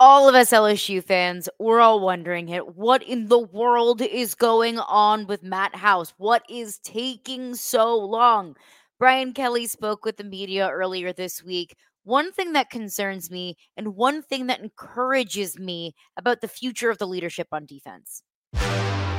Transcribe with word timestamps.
all 0.00 0.30
of 0.30 0.34
us 0.34 0.50
LSU 0.50 1.04
fans, 1.04 1.46
we're 1.58 1.80
all 1.80 2.00
wondering 2.00 2.48
it. 2.48 2.74
What 2.74 3.02
in 3.02 3.28
the 3.28 3.38
world 3.38 4.00
is 4.00 4.34
going 4.34 4.78
on 4.78 5.26
with 5.26 5.42
Matt 5.42 5.76
House? 5.76 6.14
What 6.16 6.42
is 6.48 6.78
taking 6.78 7.54
so 7.54 7.96
long? 7.98 8.56
Brian 8.98 9.34
Kelly 9.34 9.66
spoke 9.66 10.06
with 10.06 10.16
the 10.16 10.24
media 10.24 10.70
earlier 10.70 11.12
this 11.12 11.44
week. 11.44 11.76
One 12.04 12.32
thing 12.32 12.54
that 12.54 12.70
concerns 12.70 13.30
me 13.30 13.56
and 13.76 13.94
one 13.94 14.22
thing 14.22 14.46
that 14.46 14.60
encourages 14.60 15.58
me 15.58 15.94
about 16.16 16.40
the 16.40 16.48
future 16.48 16.88
of 16.88 16.96
the 16.96 17.06
leadership 17.06 17.48
on 17.52 17.66
defense. 17.66 18.22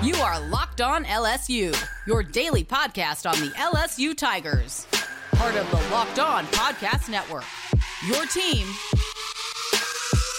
You 0.02 0.16
are 0.16 0.40
Locked 0.50 0.82
On 0.82 1.06
LSU, 1.06 1.76
your 2.08 2.24
daily 2.24 2.64
podcast 2.64 3.32
on 3.32 3.40
the 3.40 3.54
LSU 3.54 4.18
Tigers, 4.18 4.88
part 5.34 5.56
of 5.56 5.70
the 5.70 5.94
Locked 5.94 6.18
On 6.18 6.46
Podcast 6.48 7.08
Network. 7.08 7.46
Your 8.08 8.26
team 8.26 8.66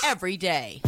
every 0.02 0.36
day. 0.36 0.82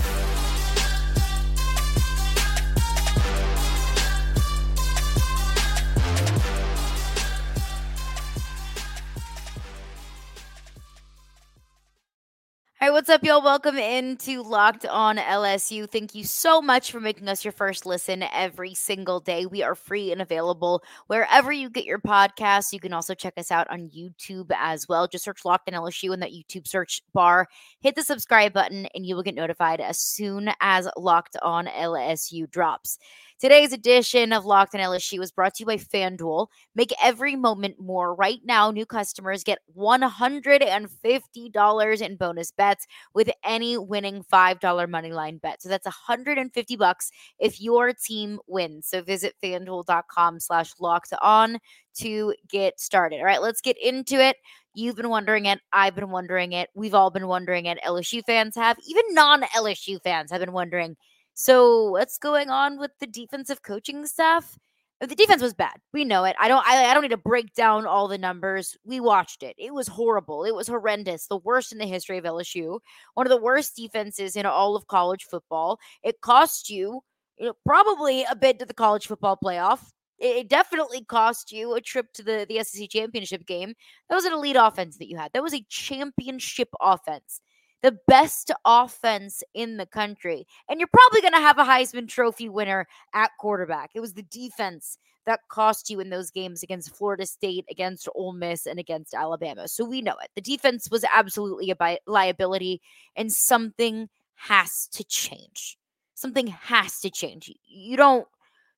All 12.81 12.89
right, 12.89 12.93
what's 12.93 13.09
up, 13.09 13.23
y'all? 13.23 13.41
Welcome 13.41 13.79
into 13.79 14.43
Locked 14.43 14.85
On 14.85 15.17
LSU. 15.17 15.89
Thank 15.89 16.13
you 16.13 16.25
so 16.25 16.61
much 16.61 16.91
for 16.91 16.99
making 16.99 17.29
us 17.29 17.45
your 17.45 17.53
first 17.53 17.87
listen 17.87 18.25
every 18.33 18.75
single 18.75 19.21
day. 19.21 19.47
We 19.47 19.63
are 19.63 19.77
free 19.77 20.11
and 20.11 20.21
available 20.21 20.83
wherever 21.07 21.53
you 21.53 21.71
get 21.71 21.85
your 21.85 22.01
podcasts. 22.01 22.73
You 22.73 22.81
can 22.81 22.93
also 22.93 23.15
check 23.15 23.35
us 23.39 23.53
out 23.53 23.71
on 23.71 23.91
YouTube 23.97 24.51
as 24.59 24.89
well. 24.89 25.07
Just 25.07 25.25
search 25.25 25.45
Locked 25.45 25.73
On 25.73 25.81
LSU 25.85 26.13
in 26.13 26.21
that 26.21 26.33
YouTube 26.33 26.67
search 26.67 27.01
bar. 27.15 27.47
Hit 27.81 27.95
the 27.95 28.03
subscribe 28.03 28.53
button, 28.53 28.89
and 28.93 29.07
you 29.07 29.15
will 29.15 29.23
get 29.23 29.37
notified 29.37 29.81
as 29.81 30.01
soon 30.01 30.51
as 30.61 30.89
Locked 30.97 31.37
On 31.43 31.67
LSU 31.67 32.51
drops. 32.51 32.99
Today's 33.45 33.75
edition 33.75 34.33
of 34.33 34.47
Locked 34.47 34.75
on 34.75 34.81
LSU 34.81 35.19
was 35.19 35.31
brought 35.31 35.53
to 35.57 35.61
you 35.61 35.67
by 35.67 35.77
FanDuel. 35.77 36.47
Make 36.75 36.95
every 37.03 37.37
moment 37.37 37.79
more. 37.79 38.15
Right 38.15 38.41
now, 38.43 38.71
new 38.71 38.87
customers 38.87 39.45
get 39.45 39.59
$150 39.77 42.01
in 42.01 42.17
bonus 42.17 42.53
bets 42.53 42.87
with 43.13 43.29
any 43.45 43.77
winning 43.77 44.25
$5 44.33 44.89
money 44.89 45.13
line 45.13 45.37
bet. 45.37 45.61
So 45.61 45.69
that's 45.69 45.85
150 45.85 46.77
bucks 46.77 47.11
if 47.39 47.61
your 47.61 47.93
team 47.93 48.41
wins. 48.47 48.89
So 48.89 49.03
visit 49.03 49.35
fanduel.com 49.45 50.41
slash 50.41 50.73
locked 50.81 51.13
on 51.21 51.59
to 51.99 52.35
get 52.49 52.81
started. 52.81 53.19
All 53.19 53.27
right, 53.27 53.43
let's 53.43 53.61
get 53.61 53.77
into 53.77 54.25
it. 54.25 54.39
You've 54.75 54.97
been 54.97 55.11
wondering 55.11 55.45
it. 55.45 55.61
I've 55.71 55.95
been 55.95 56.09
wondering 56.09 56.53
it. 56.53 56.71
We've 56.75 56.95
all 56.95 57.11
been 57.11 57.27
wondering 57.27 57.67
it. 57.67 57.79
LSU 57.87 58.23
fans 58.25 58.57
have. 58.57 58.79
Even 58.89 59.05
non 59.11 59.43
LSU 59.43 60.03
fans 60.03 60.31
have 60.31 60.41
been 60.41 60.55
wondering 60.55 60.97
so 61.35 61.91
what's 61.91 62.17
going 62.17 62.49
on 62.49 62.79
with 62.79 62.93
the 63.01 63.07
defensive 63.07 63.63
coaching 63.63 64.07
staff? 64.07 64.57
The 65.01 65.17
defense 65.17 65.43
was 65.43 65.53
bad. 65.53 65.75
We 65.93 66.05
know 66.05 66.25
it. 66.25 66.37
I 66.39 66.47
don't 66.49 66.65
I, 66.67 66.87
I 66.87 66.95
don't 66.95 67.03
need 67.03 67.11
to 67.11 67.17
break 67.17 67.53
down 67.55 67.85
all 67.85 68.07
the 68.07 68.17
numbers. 68.17 68.77
We 68.85 69.01
watched 69.01 69.43
it. 69.43 69.55
It 69.59 69.75
was 69.75 69.89
horrible. 69.89 70.45
It 70.45 70.55
was 70.55 70.69
horrendous. 70.69 71.27
The 71.27 71.37
worst 71.39 71.73
in 71.73 71.79
the 71.79 71.87
history 71.87 72.17
of 72.17 72.25
LSU. 72.25 72.79
One 73.15 73.27
of 73.27 73.31
the 73.31 73.43
worst 73.43 73.77
defenses 73.77 74.37
in 74.37 74.47
all 74.47 74.77
of 74.77 74.87
college 74.87 75.25
football. 75.25 75.79
It 76.05 76.21
cost 76.21 76.71
you, 76.71 77.03
you 77.37 77.47
know, 77.47 77.55
probably 77.67 78.25
a 78.31 78.37
bid 78.37 78.61
to 78.61 78.67
the 78.67 78.73
college 78.73 79.09
football 79.09 79.37
playoff. 79.43 79.81
It 80.21 80.49
definitely 80.49 81.05
cost 81.05 81.51
you 81.51 81.75
a 81.75 81.81
trip 81.81 82.13
to 82.15 82.23
the, 82.23 82.47
the 82.49 82.63
SEC 82.63 82.89
championship 82.89 83.45
game. 83.47 83.75
That 84.09 84.15
was 84.15 84.25
an 84.25 84.33
elite 84.33 84.57
offense 84.59 84.97
that 84.99 85.11
you 85.11 85.17
had. 85.17 85.33
That 85.35 85.43
was 85.43 85.53
a 85.53 85.67
championship 85.69 86.69
offense 86.81 87.41
the 87.85 87.99
best 88.07 88.51
offense 88.65 89.43
in 89.53 89.77
the 89.77 89.85
country. 89.85 90.47
And 90.71 90.81
you're 90.81 90.89
probably 90.89 91.21
going 91.21 91.35
to 91.35 91.47
have 91.47 91.59
a 91.59 91.65
Heisman 91.65 92.09
Trophy 92.09 92.49
winner 92.49 92.87
at 93.13 93.33
quarterback. 93.39 93.91
It 93.95 94.01
was 94.01 94.15
the 94.15 94.23
defense 94.23 94.97
that 95.27 95.41
cost 95.51 95.91
you 95.91 96.01
in 96.01 96.09
those 96.09 96.31
games 96.31 96.63
against 96.63 96.97
Florida 96.97 97.27
State, 97.27 97.67
against 97.71 98.09
Ole 98.15 98.33
Miss, 98.33 98.65
and 98.65 98.79
against 98.79 99.13
Alabama. 99.13 99.69
So 99.69 99.85
we 99.85 100.01
know 100.01 100.15
it. 100.23 100.31
The 100.35 100.41
defense 100.41 100.89
was 100.91 101.05
absolutely 101.15 101.71
a 101.71 101.77
bi- 101.77 102.01
liability, 102.07 102.81
and 103.17 103.31
something 103.31 104.09
has 104.37 104.89
to 104.93 105.05
change. 105.05 105.77
Something 106.15 106.47
has 106.47 107.01
to 107.01 107.11
change. 107.11 107.53
You 107.67 107.99
don't, 107.99 108.27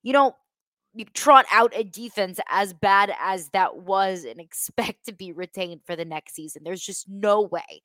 you 0.02 0.14
don't 0.14 0.34
you 0.94 1.04
trot 1.04 1.46
out 1.52 1.72
a 1.76 1.84
defense 1.84 2.40
as 2.50 2.72
bad 2.72 3.12
as 3.20 3.50
that 3.50 3.76
was 3.76 4.24
and 4.24 4.40
expect 4.40 5.04
to 5.04 5.12
be 5.12 5.30
retained 5.30 5.82
for 5.86 5.94
the 5.94 6.04
next 6.04 6.34
season. 6.34 6.62
There's 6.64 6.82
just 6.82 7.08
no 7.08 7.42
way. 7.42 7.82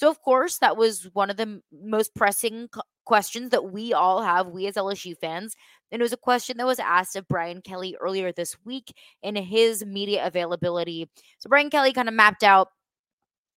So, 0.00 0.08
of 0.08 0.22
course, 0.22 0.56
that 0.60 0.78
was 0.78 1.10
one 1.12 1.28
of 1.28 1.36
the 1.36 1.60
most 1.70 2.14
pressing 2.14 2.70
questions 3.04 3.50
that 3.50 3.70
we 3.70 3.92
all 3.92 4.22
have, 4.22 4.46
we 4.46 4.66
as 4.66 4.76
LSU 4.76 5.14
fans. 5.14 5.54
And 5.92 6.00
it 6.00 6.02
was 6.02 6.14
a 6.14 6.16
question 6.16 6.56
that 6.56 6.66
was 6.66 6.78
asked 6.78 7.16
of 7.16 7.28
Brian 7.28 7.60
Kelly 7.60 7.98
earlier 8.00 8.32
this 8.32 8.56
week 8.64 8.94
in 9.22 9.36
his 9.36 9.84
media 9.84 10.26
availability. 10.26 11.10
So, 11.36 11.50
Brian 11.50 11.68
Kelly 11.68 11.92
kind 11.92 12.08
of 12.08 12.14
mapped 12.14 12.42
out 12.42 12.68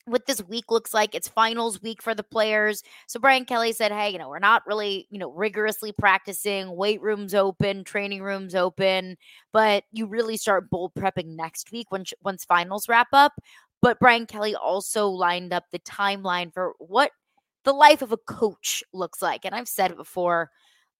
what 0.03 0.25
this 0.25 0.43
week 0.43 0.69
looks 0.69 0.93
like. 0.93 1.15
It's 1.15 1.29
finals 1.29 1.81
week 1.81 2.01
for 2.01 2.13
the 2.13 2.23
players. 2.23 2.83
So 3.07 3.21
Brian 3.21 3.45
Kelly 3.45 3.71
said, 3.71 3.93
"Hey, 3.93 4.09
you 4.09 4.17
know, 4.17 4.27
we're 4.27 4.39
not 4.39 4.67
really, 4.67 5.07
you 5.11 5.19
know, 5.19 5.31
rigorously 5.31 5.93
practicing. 5.93 6.75
Weight 6.75 7.01
rooms 7.01 7.33
open, 7.33 7.85
training 7.85 8.21
rooms 8.21 8.53
open, 8.53 9.15
but 9.53 9.85
you 9.93 10.07
really 10.07 10.35
start 10.35 10.69
bowl 10.69 10.91
prepping 10.91 11.37
next 11.37 11.71
week 11.71 11.89
when 11.89 12.03
once 12.21 12.43
finals 12.43 12.89
wrap 12.89 13.07
up. 13.13 13.31
But 13.83 13.99
Brian 13.99 14.25
Kelly 14.25 14.55
also 14.55 15.09
lined 15.09 15.51
up 15.51 15.66
the 15.69 15.79
timeline 15.79 16.53
for 16.53 16.71
what 16.79 17.11
the 17.66 17.73
life 17.73 18.01
of 18.01 18.13
a 18.13 18.17
coach 18.17 18.81
looks 18.94 19.21
like. 19.21 19.44
And 19.44 19.53
I've 19.53 19.67
said 19.67 19.91
it 19.91 19.97
before, 19.97 20.51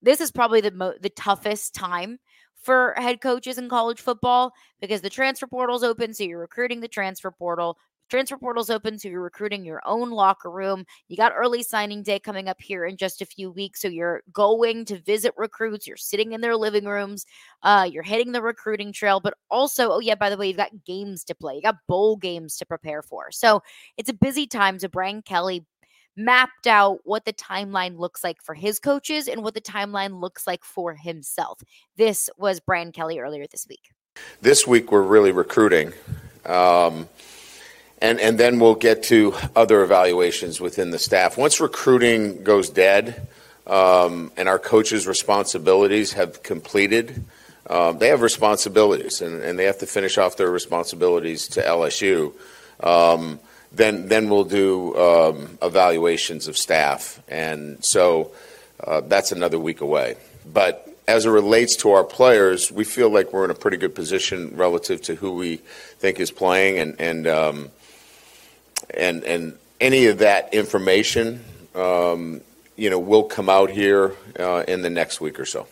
this 0.01 0.19
is 0.19 0.33
probably 0.33 0.59
the 0.59 0.71
mo- 0.71 0.95
the 0.99 1.09
toughest 1.09 1.73
time 1.73 2.19
for 2.61 2.94
head 2.97 3.21
coaches 3.21 3.57
in 3.57 3.69
college 3.69 4.01
football 4.01 4.51
because 4.81 4.99
the 4.99 5.09
transfer 5.09 5.47
portal's 5.47 5.81
open, 5.81 6.13
so 6.13 6.25
you're 6.25 6.41
recruiting 6.41 6.81
the 6.81 6.89
transfer 6.89 7.31
portal. 7.31 7.77
Transfer 8.13 8.38
portal's 8.38 8.69
open, 8.69 9.00
so 9.00 9.07
you're 9.07 9.24
recruiting 9.24 9.66
your 9.66 9.81
own 9.88 10.12
locker 10.12 10.51
room. 10.51 10.85
You 11.07 11.18
got 11.18 11.34
early 11.35 11.63
signing 11.63 12.03
day 12.03 12.19
coming 12.19 12.47
up 12.47 12.62
here 12.62 12.85
in 12.85 12.96
just 12.96 13.24
a 13.24 13.25
few 13.25 13.50
weeks, 13.50 13.81
so 13.81 13.88
you're 13.88 14.22
going 14.31 14.85
to 14.85 15.00
visit 15.00 15.34
recruits. 15.35 15.88
You're 15.88 15.97
sitting 15.97 16.34
in 16.34 16.40
their 16.40 16.56
living 16.56 16.85
rooms. 16.85 17.25
Uh, 17.63 17.90
you're 17.91 18.03
hitting 18.03 18.31
the 18.31 18.44
recruiting 18.44 18.94
trail, 18.94 19.19
but 19.19 19.34
also, 19.50 19.90
oh 19.94 20.00
yeah, 20.00 20.13
by 20.13 20.29
the 20.29 20.38
way, 20.38 20.47
you've 20.47 20.57
got 20.57 20.69
games 20.85 21.24
to 21.24 21.34
play. 21.34 21.56
You 21.56 21.63
got 21.63 21.78
bowl 21.88 22.16
games 22.16 22.56
to 22.57 22.68
prepare 22.68 23.01
for. 23.01 23.31
So 23.31 23.63
it's 23.97 24.12
a 24.12 24.13
busy 24.13 24.45
time. 24.45 24.78
So 24.78 24.90
Brian 24.90 25.24
Kelly 25.24 25.66
mapped 26.16 26.68
out 26.68 27.00
what 27.06 27.25
the 27.25 27.34
timeline 27.34 27.97
looks 27.97 28.24
like 28.24 28.44
for 28.44 28.53
his 28.53 28.78
coaches 28.78 29.28
and 29.28 29.41
what 29.41 29.56
the 29.56 29.62
timeline 29.62 30.22
looks 30.22 30.45
like 30.45 30.63
for 30.63 30.94
himself. 30.94 31.63
This 31.97 32.30
was 32.38 32.59
Brian 32.59 32.91
Kelly 32.91 33.18
earlier 33.18 33.47
this 33.50 33.66
week. 33.68 33.90
This 34.40 34.68
week 34.68 34.91
we're 34.91 35.01
really 35.01 35.31
recruiting. 35.31 35.94
Um, 36.45 37.09
and, 38.03 38.37
then 38.37 38.59
we'll 38.59 38.75
get 38.75 39.03
to 39.03 39.33
other 39.55 39.81
evaluations 39.81 40.59
within 40.59 40.91
the 40.91 40.99
staff. 40.99 41.37
Once 41.37 41.59
recruiting 41.59 42.43
goes 42.43 42.69
dead 42.69 43.27
um, 43.65 44.31
and 44.35 44.49
our 44.49 44.59
coaches' 44.59 45.07
responsibilities 45.07 46.13
have 46.13 46.43
completed, 46.43 47.23
um, 47.67 47.97
they 47.99 48.09
have 48.09 48.21
responsibilities 48.21 49.21
and, 49.21 49.57
they 49.57 49.63
have 49.63 49.79
to 49.79 49.85
finish 49.85 50.17
off 50.17 50.35
their 50.35 50.51
responsibilities 50.51 51.47
to 51.47 51.61
LSU. 51.61 52.33
Um, 52.81 53.39
then, 53.71 54.09
then 54.09 54.29
we'll 54.29 54.43
do 54.43 54.93
evaluations 55.61 56.47
of 56.47 56.57
staff. 56.57 57.21
And 57.29 57.83
so 57.83 58.31
uh, 58.83 59.01
that's 59.01 59.31
another 59.31 59.57
week 59.57 59.81
away. 59.81 60.17
But 60.45 60.87
as 61.07 61.25
it 61.25 61.29
relates 61.29 61.75
to 61.77 61.91
our 61.91 62.03
players, 62.03 62.71
we 62.71 62.83
feel 62.83 63.09
like 63.09 63.33
we're 63.33 63.45
in 63.45 63.51
a 63.51 63.55
pretty 63.55 63.77
good 63.77 63.95
position 63.95 64.55
relative 64.55 65.01
to 65.03 65.15
who 65.15 65.33
we 65.33 65.57
think 65.99 66.19
is 66.19 66.31
playing 66.31 66.79
and, 66.99 67.27
and 68.97 69.23
and 69.23 69.57
any 69.79 70.05
of 70.05 70.19
that 70.19 70.53
information, 70.53 71.43
um, 71.75 72.41
you 72.75 72.89
know, 72.89 73.00
will 73.00 73.23
come 73.23 73.50
out 73.50 73.69
here 73.69 74.15
uh, 74.39 74.63
in 74.68 74.81
the 74.81 74.89
next 74.89 75.21
week 75.21 75.39
or 75.39 75.45
so. 75.45 75.68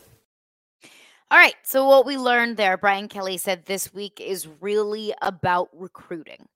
All 1.31 1.37
right. 1.37 1.55
So 1.63 1.87
what 1.87 2.05
we 2.05 2.17
learned 2.17 2.57
there, 2.57 2.75
Brian 2.75 3.07
Kelly 3.07 3.37
said 3.37 3.65
this 3.65 3.93
week 3.93 4.19
is 4.19 4.49
really 4.59 5.13
about 5.21 5.69
recruiting. 5.73 6.47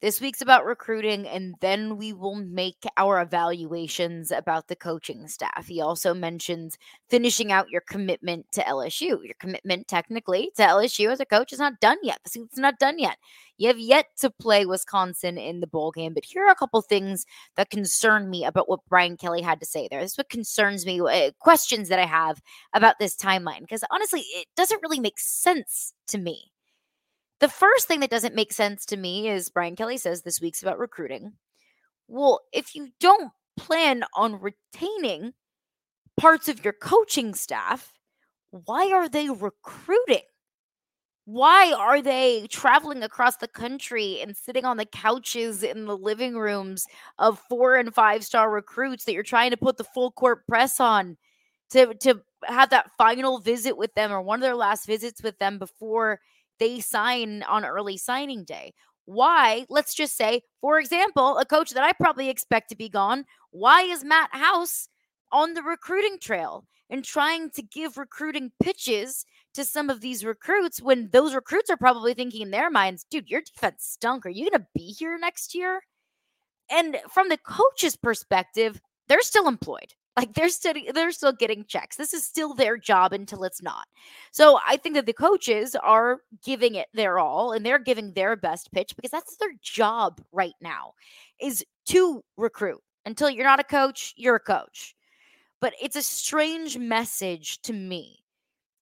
This 0.00 0.18
week's 0.18 0.40
about 0.40 0.64
recruiting, 0.64 1.28
and 1.28 1.56
then 1.60 1.98
we 1.98 2.14
will 2.14 2.36
make 2.36 2.86
our 2.96 3.20
evaluations 3.20 4.30
about 4.30 4.66
the 4.68 4.74
coaching 4.74 5.28
staff. 5.28 5.66
He 5.66 5.82
also 5.82 6.14
mentions 6.14 6.78
finishing 7.10 7.52
out 7.52 7.68
your 7.68 7.82
commitment 7.82 8.50
to 8.52 8.62
LSU. 8.62 9.22
Your 9.22 9.34
commitment, 9.38 9.88
technically, 9.88 10.52
to 10.56 10.62
LSU 10.62 11.12
as 11.12 11.20
a 11.20 11.26
coach 11.26 11.52
is 11.52 11.58
not 11.58 11.80
done 11.80 11.98
yet. 12.02 12.18
Season's 12.26 12.56
not 12.56 12.78
done 12.78 12.98
yet. 12.98 13.18
You 13.58 13.68
have 13.68 13.78
yet 13.78 14.06
to 14.20 14.30
play 14.30 14.64
Wisconsin 14.64 15.36
in 15.36 15.60
the 15.60 15.66
bowl 15.66 15.90
game, 15.90 16.14
but 16.14 16.24
here 16.24 16.46
are 16.46 16.50
a 16.50 16.54
couple 16.54 16.80
things 16.80 17.26
that 17.56 17.68
concern 17.68 18.30
me 18.30 18.46
about 18.46 18.70
what 18.70 18.80
Brian 18.88 19.18
Kelly 19.18 19.42
had 19.42 19.60
to 19.60 19.66
say 19.66 19.86
there. 19.90 20.00
This 20.00 20.12
is 20.12 20.18
what 20.18 20.30
concerns 20.30 20.86
me, 20.86 20.98
uh, 21.02 21.32
questions 21.40 21.90
that 21.90 21.98
I 21.98 22.06
have 22.06 22.40
about 22.72 22.98
this 22.98 23.14
timeline, 23.16 23.60
because 23.60 23.84
honestly, 23.90 24.20
it 24.20 24.46
doesn't 24.56 24.80
really 24.82 24.98
make 24.98 25.18
sense 25.18 25.92
to 26.06 26.16
me. 26.16 26.52
The 27.40 27.48
first 27.48 27.88
thing 27.88 28.00
that 28.00 28.10
doesn't 28.10 28.34
make 28.34 28.52
sense 28.52 28.84
to 28.86 28.96
me 28.96 29.28
is 29.28 29.48
Brian 29.48 29.74
Kelly 29.74 29.96
says 29.96 30.22
this 30.22 30.40
week's 30.40 30.62
about 30.62 30.78
recruiting. 30.78 31.32
Well, 32.06 32.40
if 32.52 32.74
you 32.74 32.90
don't 33.00 33.32
plan 33.56 34.04
on 34.14 34.40
retaining 34.40 35.32
parts 36.18 36.48
of 36.48 36.62
your 36.62 36.74
coaching 36.74 37.34
staff, 37.34 37.94
why 38.50 38.92
are 38.92 39.08
they 39.08 39.30
recruiting? 39.30 40.22
Why 41.24 41.72
are 41.72 42.02
they 42.02 42.46
traveling 42.48 43.02
across 43.02 43.36
the 43.36 43.48
country 43.48 44.20
and 44.20 44.36
sitting 44.36 44.64
on 44.64 44.76
the 44.76 44.84
couches 44.84 45.62
in 45.62 45.86
the 45.86 45.96
living 45.96 46.36
rooms 46.36 46.86
of 47.18 47.40
four 47.48 47.76
and 47.76 47.94
five 47.94 48.22
star 48.24 48.50
recruits 48.50 49.04
that 49.04 49.12
you're 49.14 49.22
trying 49.22 49.52
to 49.52 49.56
put 49.56 49.78
the 49.78 49.84
full 49.84 50.10
court 50.10 50.46
press 50.46 50.80
on 50.80 51.16
to, 51.70 51.94
to 51.94 52.20
have 52.44 52.70
that 52.70 52.90
final 52.98 53.38
visit 53.38 53.76
with 53.76 53.94
them 53.94 54.12
or 54.12 54.20
one 54.20 54.40
of 54.40 54.42
their 54.42 54.56
last 54.56 54.86
visits 54.86 55.22
with 55.22 55.38
them 55.38 55.58
before 55.58 56.20
they 56.60 56.78
sign 56.78 57.42
on 57.42 57.64
early 57.64 57.96
signing 57.96 58.44
day? 58.44 58.72
Why, 59.06 59.66
let's 59.68 59.94
just 59.94 60.16
say, 60.16 60.42
for 60.60 60.78
example, 60.78 61.36
a 61.38 61.44
coach 61.44 61.70
that 61.70 61.82
I 61.82 61.92
probably 61.92 62.28
expect 62.28 62.68
to 62.68 62.76
be 62.76 62.88
gone, 62.88 63.24
why 63.50 63.82
is 63.82 64.04
Matt 64.04 64.28
House 64.32 64.88
on 65.32 65.54
the 65.54 65.62
recruiting 65.62 66.18
trail 66.20 66.64
and 66.88 67.04
trying 67.04 67.50
to 67.50 67.62
give 67.62 67.98
recruiting 67.98 68.52
pitches 68.62 69.24
to 69.54 69.64
some 69.64 69.90
of 69.90 70.00
these 70.00 70.24
recruits 70.24 70.80
when 70.80 71.08
those 71.12 71.34
recruits 71.34 71.70
are 71.70 71.76
probably 71.76 72.14
thinking 72.14 72.42
in 72.42 72.50
their 72.50 72.70
minds, 72.70 73.04
dude, 73.10 73.28
your 73.28 73.40
defense 73.40 73.84
stunk. 73.84 74.26
Are 74.26 74.30
you 74.30 74.48
going 74.50 74.62
to 74.62 74.66
be 74.74 74.94
here 74.98 75.18
next 75.18 75.54
year? 75.54 75.82
And 76.70 76.98
from 77.12 77.28
the 77.28 77.38
coach's 77.38 77.96
perspective, 77.96 78.80
they're 79.08 79.22
still 79.22 79.48
employed. 79.48 79.92
Like 80.16 80.34
they're 80.34 80.48
still 80.48 80.74
they're 80.92 81.12
still 81.12 81.32
getting 81.32 81.64
checks. 81.66 81.96
This 81.96 82.12
is 82.12 82.24
still 82.24 82.54
their 82.54 82.76
job 82.76 83.12
until 83.12 83.44
it's 83.44 83.62
not. 83.62 83.86
So 84.32 84.58
I 84.66 84.76
think 84.76 84.96
that 84.96 85.06
the 85.06 85.12
coaches 85.12 85.76
are 85.76 86.18
giving 86.44 86.74
it 86.74 86.88
their 86.92 87.18
all 87.18 87.52
and 87.52 87.64
they're 87.64 87.78
giving 87.78 88.12
their 88.12 88.36
best 88.36 88.72
pitch 88.72 88.94
because 88.96 89.12
that's 89.12 89.36
their 89.36 89.52
job 89.62 90.20
right 90.32 90.54
now 90.60 90.92
is 91.40 91.64
to 91.86 92.22
recruit. 92.36 92.80
Until 93.06 93.30
you're 93.30 93.44
not 93.44 93.60
a 93.60 93.64
coach, 93.64 94.12
you're 94.16 94.36
a 94.36 94.40
coach. 94.40 94.94
But 95.60 95.74
it's 95.80 95.96
a 95.96 96.02
strange 96.02 96.76
message 96.76 97.60
to 97.62 97.72
me 97.72 98.18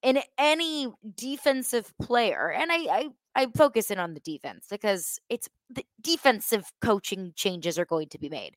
in 0.03 0.21
any 0.39 0.89
defensive 1.17 1.93
player, 2.01 2.53
and 2.53 2.71
I, 2.71 2.77
I 2.77 3.09
I 3.38 3.46
focus 3.56 3.93
in 3.93 4.00
on 4.00 4.14
the 4.14 4.20
defense 4.20 4.67
because 4.69 5.20
it's 5.29 5.49
the 5.70 5.85
defensive 6.00 6.73
coaching 6.82 7.32
changes 7.37 7.79
are 7.79 7.85
going 7.85 8.08
to 8.08 8.19
be 8.19 8.29
made. 8.29 8.56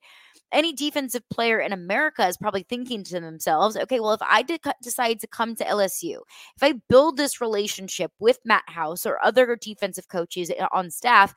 Any 0.52 0.74
defensive 0.74 1.22
player 1.30 1.60
in 1.60 1.72
America 1.72 2.28
is 2.28 2.36
probably 2.36 2.64
thinking 2.64 3.04
to 3.04 3.20
themselves, 3.20 3.78
okay, 3.78 4.00
well, 4.00 4.14
if 4.14 4.24
I 4.24 4.42
did 4.42 4.60
decide 4.82 5.20
to 5.20 5.28
come 5.28 5.56
to 5.58 5.64
LSU, 5.64 6.16
if 6.56 6.64
I 6.64 6.74
build 6.90 7.18
this 7.18 7.40
relationship 7.40 8.12
with 8.20 8.40
Matt 8.44 8.68
House 8.70 9.06
or 9.06 9.24
other 9.24 9.56
defensive 9.56 10.08
coaches 10.08 10.50
eh, 10.50 10.66
on 10.74 10.90
staff, 10.90 11.36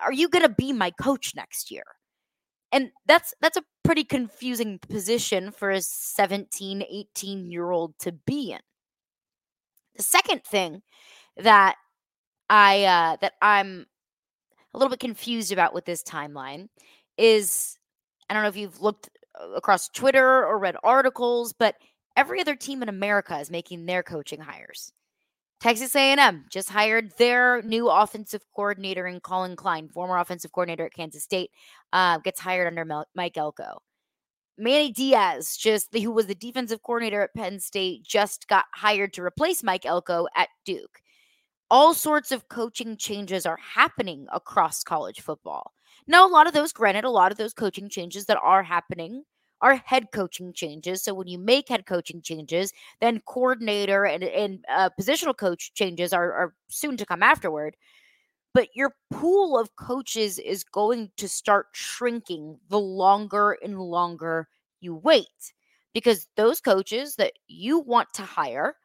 are 0.00 0.12
you 0.12 0.28
going 0.28 0.44
to 0.46 0.54
be 0.54 0.72
my 0.72 0.92
coach 0.92 1.34
next 1.34 1.72
year? 1.72 1.82
And 2.70 2.92
that's 3.04 3.34
that's 3.40 3.56
a 3.56 3.64
pretty 3.82 4.04
confusing 4.04 4.78
position 4.78 5.50
for 5.50 5.70
a 5.70 5.82
17, 5.82 6.84
18 6.88 7.50
year 7.50 7.72
old 7.72 7.98
to 7.98 8.12
be 8.12 8.52
in. 8.52 8.60
The 9.96 10.04
second 10.04 10.44
thing 10.44 10.82
that 11.36 11.74
I 12.50 12.84
uh, 12.84 13.16
that 13.20 13.34
I'm 13.40 13.86
a 14.74 14.78
little 14.78 14.90
bit 14.90 15.00
confused 15.00 15.52
about 15.52 15.72
with 15.72 15.84
this 15.84 16.02
timeline 16.02 16.68
is 17.16 17.78
I 18.28 18.34
don't 18.34 18.42
know 18.42 18.48
if 18.48 18.56
you've 18.56 18.82
looked 18.82 19.08
uh, 19.40 19.50
across 19.52 19.88
Twitter 19.88 20.44
or 20.44 20.58
read 20.58 20.76
articles, 20.84 21.52
but 21.52 21.76
every 22.16 22.40
other 22.40 22.56
team 22.56 22.82
in 22.82 22.88
America 22.88 23.38
is 23.38 23.50
making 23.50 23.86
their 23.86 24.02
coaching 24.02 24.40
hires. 24.40 24.92
Texas 25.60 25.94
A&M 25.94 26.46
just 26.50 26.70
hired 26.70 27.12
their 27.18 27.60
new 27.62 27.88
offensive 27.88 28.42
coordinator 28.56 29.06
in 29.06 29.20
Collin 29.20 29.56
Klein, 29.56 29.88
former 29.88 30.16
offensive 30.16 30.52
coordinator 30.52 30.86
at 30.86 30.94
Kansas 30.94 31.22
State, 31.22 31.50
uh, 31.92 32.18
gets 32.18 32.40
hired 32.40 32.66
under 32.66 33.04
Mike 33.14 33.36
Elko. 33.36 33.82
Manny 34.56 34.90
Diaz, 34.90 35.56
just 35.56 35.94
who 35.94 36.10
was 36.12 36.26
the 36.26 36.34
defensive 36.34 36.82
coordinator 36.82 37.22
at 37.22 37.34
Penn 37.34 37.60
State, 37.60 38.04
just 38.04 38.48
got 38.48 38.64
hired 38.74 39.12
to 39.14 39.22
replace 39.22 39.62
Mike 39.62 39.84
Elko 39.84 40.26
at 40.34 40.48
Duke. 40.64 41.02
All 41.70 41.94
sorts 41.94 42.32
of 42.32 42.48
coaching 42.48 42.96
changes 42.96 43.46
are 43.46 43.58
happening 43.74 44.26
across 44.32 44.82
college 44.82 45.20
football. 45.20 45.72
Now, 46.06 46.26
a 46.26 46.30
lot 46.30 46.46
of 46.46 46.52
those, 46.52 46.72
granted, 46.72 47.04
a 47.04 47.10
lot 47.10 47.30
of 47.32 47.38
those 47.38 47.54
coaching 47.54 47.88
changes 47.88 48.26
that 48.26 48.38
are 48.42 48.62
happening 48.62 49.24
are 49.60 49.76
head 49.76 50.08
coaching 50.12 50.52
changes. 50.52 51.02
So 51.02 51.12
when 51.14 51.28
you 51.28 51.38
make 51.38 51.68
head 51.68 51.86
coaching 51.86 52.22
changes, 52.22 52.72
then 53.00 53.20
coordinator 53.26 54.04
and, 54.04 54.24
and 54.24 54.64
uh, 54.68 54.90
positional 54.98 55.36
coach 55.36 55.72
changes 55.74 56.12
are, 56.12 56.32
are 56.32 56.54
soon 56.68 56.96
to 56.96 57.06
come 57.06 57.22
afterward 57.22 57.76
but 58.54 58.68
your 58.74 58.94
pool 59.10 59.58
of 59.58 59.74
coaches 59.76 60.38
is 60.38 60.64
going 60.64 61.10
to 61.16 61.28
start 61.28 61.66
shrinking 61.72 62.58
the 62.68 62.78
longer 62.80 63.56
and 63.62 63.78
longer 63.80 64.48
you 64.80 64.94
wait 64.94 65.52
because 65.94 66.28
those 66.36 66.60
coaches 66.60 67.16
that 67.16 67.32
you 67.48 67.78
want 67.80 68.08
to 68.14 68.22
hire 68.22 68.76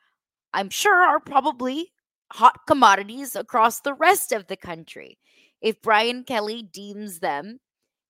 i'm 0.53 0.69
sure 0.69 1.01
are 1.03 1.19
probably 1.19 1.91
hot 2.31 2.59
commodities 2.67 3.35
across 3.35 3.79
the 3.81 3.93
rest 3.93 4.31
of 4.31 4.47
the 4.47 4.57
country 4.57 5.17
if 5.61 5.81
brian 5.81 6.23
kelly 6.23 6.63
deems 6.63 7.19
them 7.19 7.59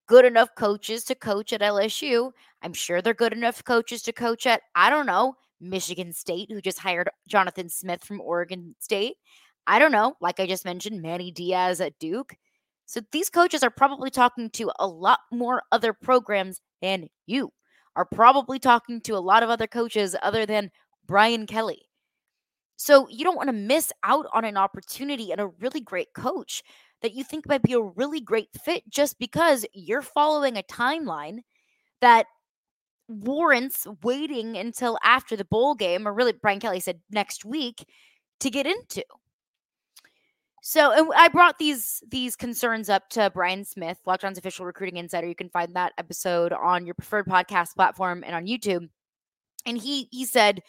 good 0.07 0.25
enough 0.25 0.49
coaches 0.57 1.03
to 1.03 1.15
coach 1.15 1.51
at 1.53 1.61
lsu 1.61 2.31
i'm 2.61 2.73
sure 2.73 3.01
they're 3.01 3.13
good 3.13 3.33
enough 3.33 3.63
coaches 3.63 4.01
to 4.01 4.13
coach 4.13 4.45
at 4.45 4.61
i 4.75 4.89
don't 4.89 5.05
know 5.05 5.35
michigan 5.59 6.13
state 6.13 6.49
who 6.51 6.61
just 6.61 6.79
hired 6.79 7.09
jonathan 7.27 7.69
smith 7.69 8.03
from 8.03 8.21
oregon 8.21 8.75
state 8.79 9.15
I 9.67 9.79
don't 9.79 9.91
know, 9.91 10.15
like 10.21 10.39
I 10.39 10.47
just 10.47 10.65
mentioned, 10.65 11.01
Manny 11.01 11.31
Diaz 11.31 11.81
at 11.81 11.97
Duke. 11.99 12.35
So 12.85 13.01
these 13.11 13.29
coaches 13.29 13.63
are 13.63 13.71
probably 13.71 14.11
talking 14.11 14.49
to 14.51 14.71
a 14.79 14.87
lot 14.87 15.19
more 15.31 15.63
other 15.71 15.91
programs 15.91 16.61
than 16.81 17.07
you 17.25 17.51
are 17.95 18.05
probably 18.05 18.59
talking 18.59 19.01
to 19.01 19.13
a 19.13 19.19
lot 19.19 19.41
of 19.41 19.49
other 19.49 19.67
coaches 19.67 20.15
other 20.21 20.45
than 20.45 20.69
Brian 21.07 21.47
Kelly. 21.47 21.84
So 22.77 23.07
you 23.09 23.23
don't 23.23 23.37
want 23.37 23.49
to 23.49 23.53
miss 23.53 23.91
out 24.03 24.25
on 24.33 24.45
an 24.45 24.57
opportunity 24.57 25.31
and 25.31 25.39
a 25.39 25.47
really 25.47 25.81
great 25.81 26.13
coach 26.13 26.61
that 27.01 27.13
you 27.13 27.23
think 27.23 27.47
might 27.47 27.63
be 27.63 27.73
a 27.73 27.81
really 27.81 28.19
great 28.19 28.49
fit 28.63 28.83
just 28.89 29.17
because 29.19 29.65
you're 29.73 30.01
following 30.01 30.57
a 30.57 30.63
timeline 30.63 31.39
that 32.01 32.25
warrants 33.07 33.85
waiting 34.03 34.57
until 34.57 34.97
after 35.03 35.35
the 35.35 35.45
bowl 35.45 35.75
game, 35.75 36.07
or 36.07 36.13
really, 36.13 36.33
Brian 36.33 36.59
Kelly 36.59 36.79
said 36.79 36.99
next 37.11 37.45
week 37.45 37.85
to 38.39 38.49
get 38.49 38.65
into. 38.65 39.03
So 40.61 40.91
and 40.91 41.11
I 41.15 41.27
brought 41.27 41.59
these 41.59 42.01
these 42.09 42.35
concerns 42.35 42.89
up 42.89 43.07
to 43.11 43.29
Brian 43.31 43.63
Smith, 43.63 43.99
Locked 44.07 44.25
On's 44.25 44.39
official 44.39 44.65
recruiting 44.65 44.97
insider. 44.97 45.27
You 45.27 45.35
can 45.35 45.49
find 45.49 45.75
that 45.75 45.93
episode 45.99 46.53
on 46.53 46.87
your 46.87 46.95
preferred 46.95 47.27
podcast 47.27 47.75
platform 47.75 48.23
and 48.25 48.35
on 48.35 48.47
YouTube. 48.47 48.89
And 49.67 49.77
he 49.77 50.07
he 50.11 50.25
said 50.25 50.61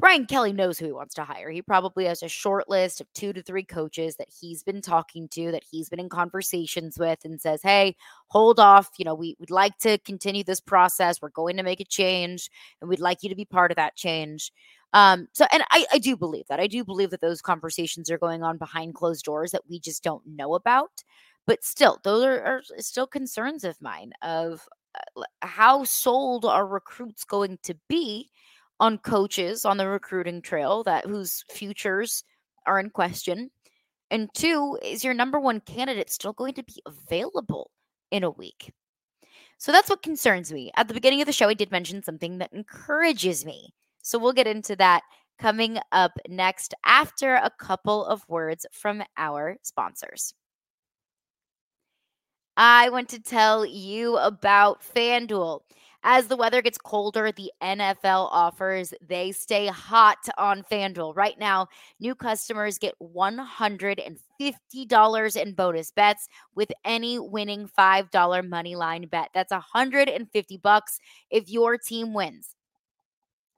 Brian 0.00 0.26
Kelly 0.26 0.52
knows 0.52 0.78
who 0.78 0.86
he 0.86 0.92
wants 0.92 1.14
to 1.14 1.24
hire. 1.24 1.50
He 1.50 1.62
probably 1.62 2.04
has 2.06 2.22
a 2.22 2.28
short 2.28 2.68
list 2.68 3.00
of 3.00 3.12
two 3.14 3.32
to 3.32 3.42
three 3.42 3.62
coaches 3.62 4.16
that 4.16 4.28
he's 4.40 4.62
been 4.62 4.82
talking 4.82 5.28
to, 5.28 5.52
that 5.52 5.62
he's 5.70 5.88
been 5.88 6.00
in 6.00 6.08
conversations 6.08 6.98
with, 6.98 7.20
and 7.24 7.40
says, 7.40 7.62
Hey, 7.62 7.96
hold 8.26 8.58
off. 8.58 8.90
You 8.98 9.04
know, 9.04 9.14
we 9.14 9.36
would 9.38 9.50
like 9.50 9.78
to 9.78 9.98
continue 9.98 10.42
this 10.42 10.60
process. 10.60 11.22
We're 11.22 11.28
going 11.28 11.56
to 11.58 11.62
make 11.62 11.80
a 11.80 11.84
change, 11.84 12.50
and 12.80 12.90
we'd 12.90 12.98
like 13.00 13.22
you 13.22 13.28
to 13.28 13.36
be 13.36 13.44
part 13.44 13.70
of 13.70 13.76
that 13.76 13.94
change. 13.94 14.52
Um, 14.92 15.28
so, 15.32 15.46
and 15.52 15.62
I, 15.70 15.86
I 15.92 15.98
do 15.98 16.16
believe 16.16 16.46
that. 16.48 16.60
I 16.60 16.66
do 16.66 16.84
believe 16.84 17.10
that 17.10 17.20
those 17.20 17.40
conversations 17.40 18.10
are 18.10 18.18
going 18.18 18.42
on 18.42 18.58
behind 18.58 18.94
closed 18.94 19.24
doors 19.24 19.52
that 19.52 19.68
we 19.68 19.78
just 19.78 20.02
don't 20.02 20.26
know 20.26 20.54
about. 20.54 21.02
But 21.46 21.64
still, 21.64 21.98
those 22.04 22.24
are, 22.24 22.42
are 22.42 22.62
still 22.78 23.06
concerns 23.06 23.64
of 23.64 23.80
mine 23.80 24.12
of 24.22 24.66
uh, 25.16 25.22
how 25.42 25.84
sold 25.84 26.44
are 26.44 26.66
recruits 26.66 27.24
going 27.24 27.58
to 27.64 27.76
be 27.88 28.30
on 28.80 28.98
coaches 28.98 29.64
on 29.64 29.76
the 29.76 29.88
recruiting 29.88 30.42
trail 30.42 30.82
that 30.84 31.06
whose 31.06 31.44
futures 31.50 32.24
are 32.66 32.78
in 32.78 32.90
question. 32.90 33.50
And 34.10 34.28
two, 34.34 34.78
is 34.82 35.04
your 35.04 35.14
number 35.14 35.40
one 35.40 35.60
candidate 35.60 36.10
still 36.10 36.32
going 36.32 36.54
to 36.54 36.62
be 36.62 36.82
available 36.86 37.70
in 38.10 38.24
a 38.24 38.30
week? 38.30 38.72
So 39.58 39.72
that's 39.72 39.88
what 39.88 40.02
concerns 40.02 40.52
me. 40.52 40.70
At 40.76 40.88
the 40.88 40.94
beginning 40.94 41.20
of 41.20 41.26
the 41.26 41.32
show, 41.32 41.48
I 41.48 41.54
did 41.54 41.70
mention 41.70 42.02
something 42.02 42.38
that 42.38 42.52
encourages 42.52 43.44
me. 43.44 43.72
So 44.02 44.18
we'll 44.18 44.32
get 44.32 44.46
into 44.46 44.76
that 44.76 45.02
coming 45.38 45.78
up 45.92 46.12
next 46.28 46.74
after 46.84 47.34
a 47.34 47.50
couple 47.58 48.04
of 48.04 48.28
words 48.28 48.66
from 48.72 49.02
our 49.16 49.56
sponsors. 49.62 50.34
I 52.56 52.90
want 52.90 53.08
to 53.10 53.20
tell 53.20 53.66
you 53.66 54.16
about 54.16 54.82
FanDuel. 54.82 55.62
As 56.06 56.26
the 56.26 56.36
weather 56.36 56.60
gets 56.60 56.76
colder, 56.76 57.32
the 57.32 57.50
NFL 57.62 58.28
offers 58.30 58.92
they 59.00 59.32
stay 59.32 59.68
hot 59.68 60.18
on 60.36 60.62
FanDuel. 60.70 61.16
Right 61.16 61.38
now, 61.38 61.68
new 61.98 62.14
customers 62.14 62.78
get 62.78 62.92
$150 63.02 65.42
in 65.42 65.54
bonus 65.54 65.90
bets 65.92 66.28
with 66.54 66.70
any 66.84 67.18
winning 67.18 67.66
$5 67.66 68.48
money 68.48 68.76
line 68.76 69.06
bet. 69.06 69.30
That's 69.32 69.50
150 69.50 70.56
bucks 70.58 70.98
if 71.30 71.48
your 71.48 71.78
team 71.78 72.12
wins. 72.12 72.54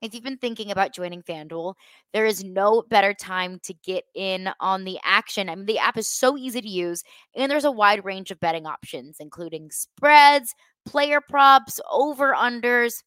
If 0.00 0.14
you've 0.14 0.22
been 0.22 0.36
thinking 0.36 0.70
about 0.70 0.94
joining 0.94 1.22
FanDuel, 1.22 1.74
there 2.12 2.26
is 2.26 2.44
no 2.44 2.84
better 2.88 3.12
time 3.12 3.58
to 3.64 3.74
get 3.82 4.04
in 4.14 4.50
on 4.60 4.84
the 4.84 5.00
action. 5.02 5.48
I 5.48 5.56
mean, 5.56 5.66
the 5.66 5.78
app 5.78 5.96
is 5.96 6.06
so 6.06 6.36
easy 6.36 6.60
to 6.60 6.68
use, 6.68 7.02
and 7.34 7.50
there's 7.50 7.64
a 7.64 7.72
wide 7.72 8.04
range 8.04 8.30
of 8.30 8.38
betting 8.38 8.66
options, 8.66 9.16
including 9.18 9.72
spreads, 9.72 10.54
player 10.86 11.20
props, 11.20 11.80
over 11.90 12.32
unders. 12.32 13.02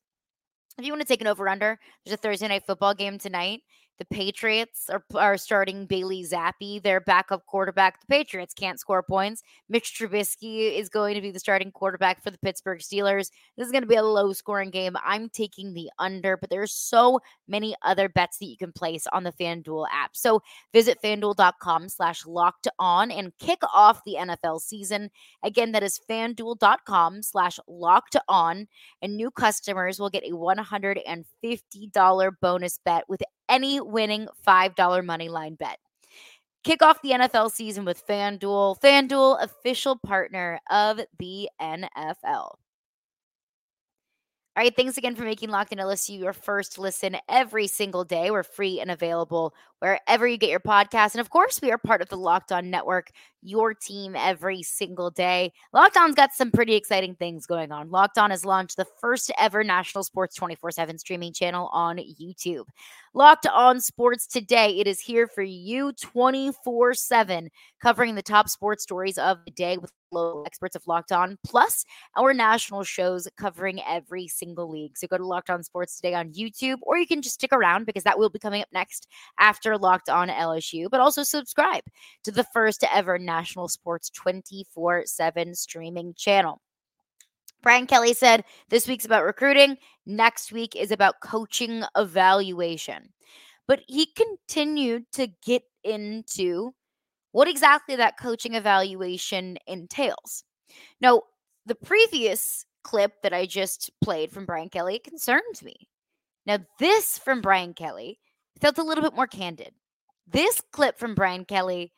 If 0.77 0.85
you 0.85 0.91
want 0.91 1.01
to 1.01 1.07
take 1.07 1.21
an 1.21 1.27
over 1.27 1.49
under, 1.49 1.79
there's 2.05 2.13
a 2.13 2.17
Thursday 2.17 2.47
night 2.47 2.63
football 2.65 2.93
game 2.93 3.17
tonight. 3.17 3.61
The 3.99 4.05
Patriots 4.05 4.89
are, 4.89 5.03
are 5.13 5.37
starting 5.37 5.85
Bailey 5.85 6.23
Zappe, 6.23 6.81
their 6.81 7.01
backup 7.01 7.45
quarterback. 7.45 7.99
The 7.99 8.07
Patriots 8.07 8.53
can't 8.53 8.79
score 8.79 9.03
points. 9.03 9.43
Mitch 9.67 9.93
Trubisky 9.93 10.79
is 10.79 10.87
going 10.87 11.15
to 11.15 11.21
be 11.21 11.31
the 11.31 11.39
starting 11.39 11.69
quarterback 11.69 12.23
for 12.23 12.31
the 12.31 12.37
Pittsburgh 12.37 12.79
Steelers. 12.79 13.29
This 13.57 13.65
is 13.65 13.73
going 13.73 13.83
to 13.83 13.87
be 13.87 13.95
a 13.95 14.03
low 14.03 14.31
scoring 14.31 14.69
game. 14.69 14.95
I'm 15.03 15.27
taking 15.27 15.73
the 15.73 15.89
under, 15.99 16.37
but 16.37 16.49
there's 16.49 16.71
so 16.71 17.19
many 17.47 17.75
other 17.81 18.07
bets 18.07 18.37
that 18.37 18.45
you 18.45 18.55
can 18.55 18.71
place 18.71 19.05
on 19.11 19.23
the 19.23 19.33
FanDuel 19.33 19.87
app. 19.91 20.15
So 20.15 20.41
visit 20.71 20.99
fanduel.com 21.03 21.89
slash 21.89 22.25
locked 22.25 22.69
on 22.79 23.11
and 23.11 23.37
kick 23.37 23.59
off 23.73 24.01
the 24.05 24.15
NFL 24.17 24.61
season. 24.61 25.09
Again, 25.43 25.73
that 25.73 25.83
is 25.83 25.99
fanduel.com 26.09 27.21
slash 27.21 27.59
locked 27.67 28.15
on. 28.29 28.69
And 29.01 29.17
new 29.17 29.29
customers 29.29 29.99
will 29.99 30.09
get 30.09 30.23
a 30.23 30.31
$150 30.31 32.31
bonus 32.41 32.79
bet 32.85 33.03
with 33.09 33.21
any 33.49 33.81
winning 33.81 34.27
$5 34.47 35.05
money 35.05 35.29
line 35.29 35.55
bet. 35.55 35.79
Kick 36.63 36.81
off 36.81 37.01
the 37.01 37.11
NFL 37.11 37.51
season 37.51 37.85
with 37.85 38.05
FanDuel, 38.05 38.79
FanDuel, 38.81 39.41
official 39.43 39.97
partner 39.97 40.59
of 40.69 40.99
the 41.17 41.49
NFL. 41.61 42.55
All 44.55 44.63
right, 44.65 44.75
thanks 44.75 44.97
again 44.97 45.15
for 45.15 45.23
making 45.23 45.49
Locked 45.49 45.71
In 45.71 45.79
LSU 45.79 46.19
your 46.19 46.33
first 46.33 46.77
listen 46.77 47.15
every 47.29 47.65
single 47.67 48.03
day. 48.03 48.29
We're 48.29 48.43
free 48.43 48.81
and 48.81 48.91
available 48.91 49.53
wherever 49.79 50.27
you 50.27 50.37
get 50.37 50.49
your 50.49 50.59
podcast. 50.59 51.13
And 51.13 51.21
of 51.21 51.29
course, 51.29 51.61
we 51.61 51.71
are 51.71 51.77
part 51.77 52.01
of 52.01 52.09
the 52.09 52.17
Locked 52.17 52.51
On 52.51 52.69
Network, 52.69 53.11
your 53.41 53.73
team 53.73 54.15
every 54.15 54.61
single 54.63 55.09
day. 55.09 55.53
Locked 55.73 55.97
On's 55.97 56.15
got 56.15 56.33
some 56.33 56.51
pretty 56.51 56.75
exciting 56.75 57.15
things 57.15 57.45
going 57.45 57.71
on. 57.71 57.89
Locked 57.89 58.17
On 58.17 58.29
has 58.31 58.45
launched 58.45 58.77
the 58.77 58.87
first 58.99 59.31
ever 59.39 59.63
national 59.63 60.03
sports 60.03 60.35
24 60.35 60.71
7 60.71 60.97
streaming 60.97 61.33
channel 61.33 61.69
on 61.71 61.97
YouTube. 61.97 62.65
Locked 63.13 63.47
On 63.47 63.81
Sports 63.81 64.27
Today, 64.27 64.77
it 64.79 64.87
is 64.87 64.99
here 64.99 65.27
for 65.27 65.41
you 65.41 65.93
24 65.93 66.93
7, 66.93 67.49
covering 67.81 68.15
the 68.15 68.21
top 68.21 68.49
sports 68.49 68.83
stories 68.83 69.17
of 69.17 69.39
the 69.45 69.51
day 69.51 69.77
with 69.77 69.91
local 70.11 70.43
experts 70.45 70.75
of 70.75 70.85
Locked 70.87 71.11
On, 71.11 71.37
plus 71.45 71.85
our 72.17 72.33
national 72.33 72.83
shows 72.83 73.27
covering 73.37 73.79
every 73.87 74.27
single 74.27 74.69
league. 74.69 74.97
So 74.97 75.07
go 75.07 75.17
to 75.17 75.25
Locked 75.25 75.49
On 75.49 75.63
Sports 75.63 75.95
Today 75.95 76.13
on 76.13 76.33
YouTube, 76.33 76.77
or 76.81 76.97
you 76.97 77.07
can 77.07 77.21
just 77.21 77.35
stick 77.35 77.53
around 77.53 77.85
because 77.85 78.03
that 78.03 78.19
will 78.19 78.29
be 78.29 78.39
coming 78.39 78.61
up 78.61 78.67
next 78.71 79.07
after 79.39 79.68
Locked 79.77 80.09
On 80.09 80.29
LSU. 80.29 80.89
But 80.89 80.99
also 80.99 81.23
subscribe 81.23 81.83
to 82.23 82.31
the 82.31 82.45
first 82.53 82.83
ever 82.93 83.17
national 83.17 83.67
sports 83.67 84.09
24 84.09 85.05
7 85.05 85.55
streaming 85.55 86.13
channel. 86.15 86.61
Brian 87.61 87.87
Kelly 87.87 88.13
said 88.13 88.45
this 88.69 88.87
week's 88.87 89.05
about 89.05 89.25
recruiting, 89.25 89.77
next 90.05 90.51
week 90.51 90.75
is 90.75 90.91
about 90.91 91.19
coaching 91.21 91.83
evaluation. 91.97 93.09
But 93.67 93.81
he 93.87 94.07
continued 94.07 95.05
to 95.13 95.27
get 95.43 95.63
into 95.83 96.73
what 97.31 97.47
exactly 97.47 97.95
that 97.95 98.17
coaching 98.17 98.55
evaluation 98.55 99.57
entails. 99.67 100.43
Now, 101.01 101.23
the 101.65 101.75
previous 101.75 102.65
clip 102.83 103.21
that 103.21 103.33
I 103.33 103.45
just 103.45 103.91
played 104.01 104.31
from 104.31 104.45
Brian 104.45 104.69
Kelly 104.69 104.99
concerns 104.99 105.61
me. 105.61 105.75
Now, 106.45 106.59
this 106.79 107.17
from 107.19 107.41
Brian 107.41 107.73
Kelly 107.73 108.19
felt 108.59 108.77
a 108.77 108.83
little 108.83 109.03
bit 109.03 109.15
more 109.15 109.27
candid. 109.27 109.73
This 110.27 110.61
clip 110.71 110.99
from 110.99 111.15
Brian 111.15 111.45
Kelly 111.45 111.91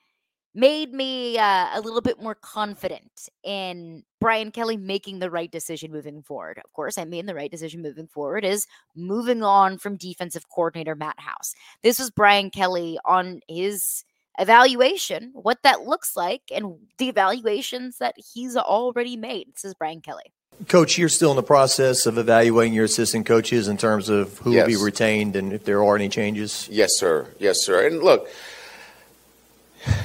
made 0.54 0.94
me 0.94 1.38
uh, 1.38 1.70
a 1.74 1.82
little 1.82 2.02
bit 2.02 2.22
more 2.22 2.36
confident 2.36 3.30
in 3.44 4.04
Brian 4.20 4.52
Kelly 4.52 4.76
making 4.76 5.20
the 5.20 5.32
right 5.32 5.52
decision 5.52 5.92
moving 5.92 6.22
forward. 6.22 6.60
Of 6.64 6.72
course, 6.74 6.98
I 6.98 7.06
mean 7.06 7.26
the 7.26 7.36
right 7.36 7.52
decision 7.52 7.82
moving 7.82 8.08
forward 8.08 8.44
is 8.44 8.68
moving 8.96 9.44
on 9.44 9.78
from 9.78 9.96
defensive 9.96 10.50
coordinator 10.50 10.96
Matt 10.96 11.20
House. 11.20 11.54
This 11.84 12.00
was 12.00 12.12
Brian 12.12 12.50
Kelly 12.50 13.00
on 13.06 13.40
his 13.48 14.04
evaluation, 14.40 15.32
what 15.34 15.64
that 15.64 15.84
looks 15.84 16.16
like, 16.16 16.42
and 16.54 16.78
the 16.98 17.10
evaluations 17.10 17.98
that 18.00 18.16
he's 18.18 18.58
already 18.58 19.16
made. 19.16 19.48
This 19.54 19.66
is 19.66 19.74
Brian 19.74 20.02
Kelly. 20.02 20.34
Coach, 20.68 20.98
you're 20.98 21.10
still 21.10 21.32
in 21.32 21.38
the 21.38 21.44
process 21.44 22.06
of 22.06 22.18
evaluating 22.18 22.74
your 22.74 22.86
assistant 22.86 23.26
coaches 23.26 23.68
in 23.68 23.78
terms 23.78 24.10
of 24.10 24.38
who 24.40 24.52
yes. 24.52 24.68
will 24.68 24.78
be 24.78 24.84
retained 24.84 25.36
and 25.36 25.54
if 25.54 25.66
there 25.66 25.84
are 25.84 25.96
any 25.96 26.10
changes. 26.10 26.68
Yes, 26.72 26.92
sir. 26.98 27.28
Yes, 27.40 27.66
sir. 27.66 27.88
And 27.88 28.04
look, 28.04 28.28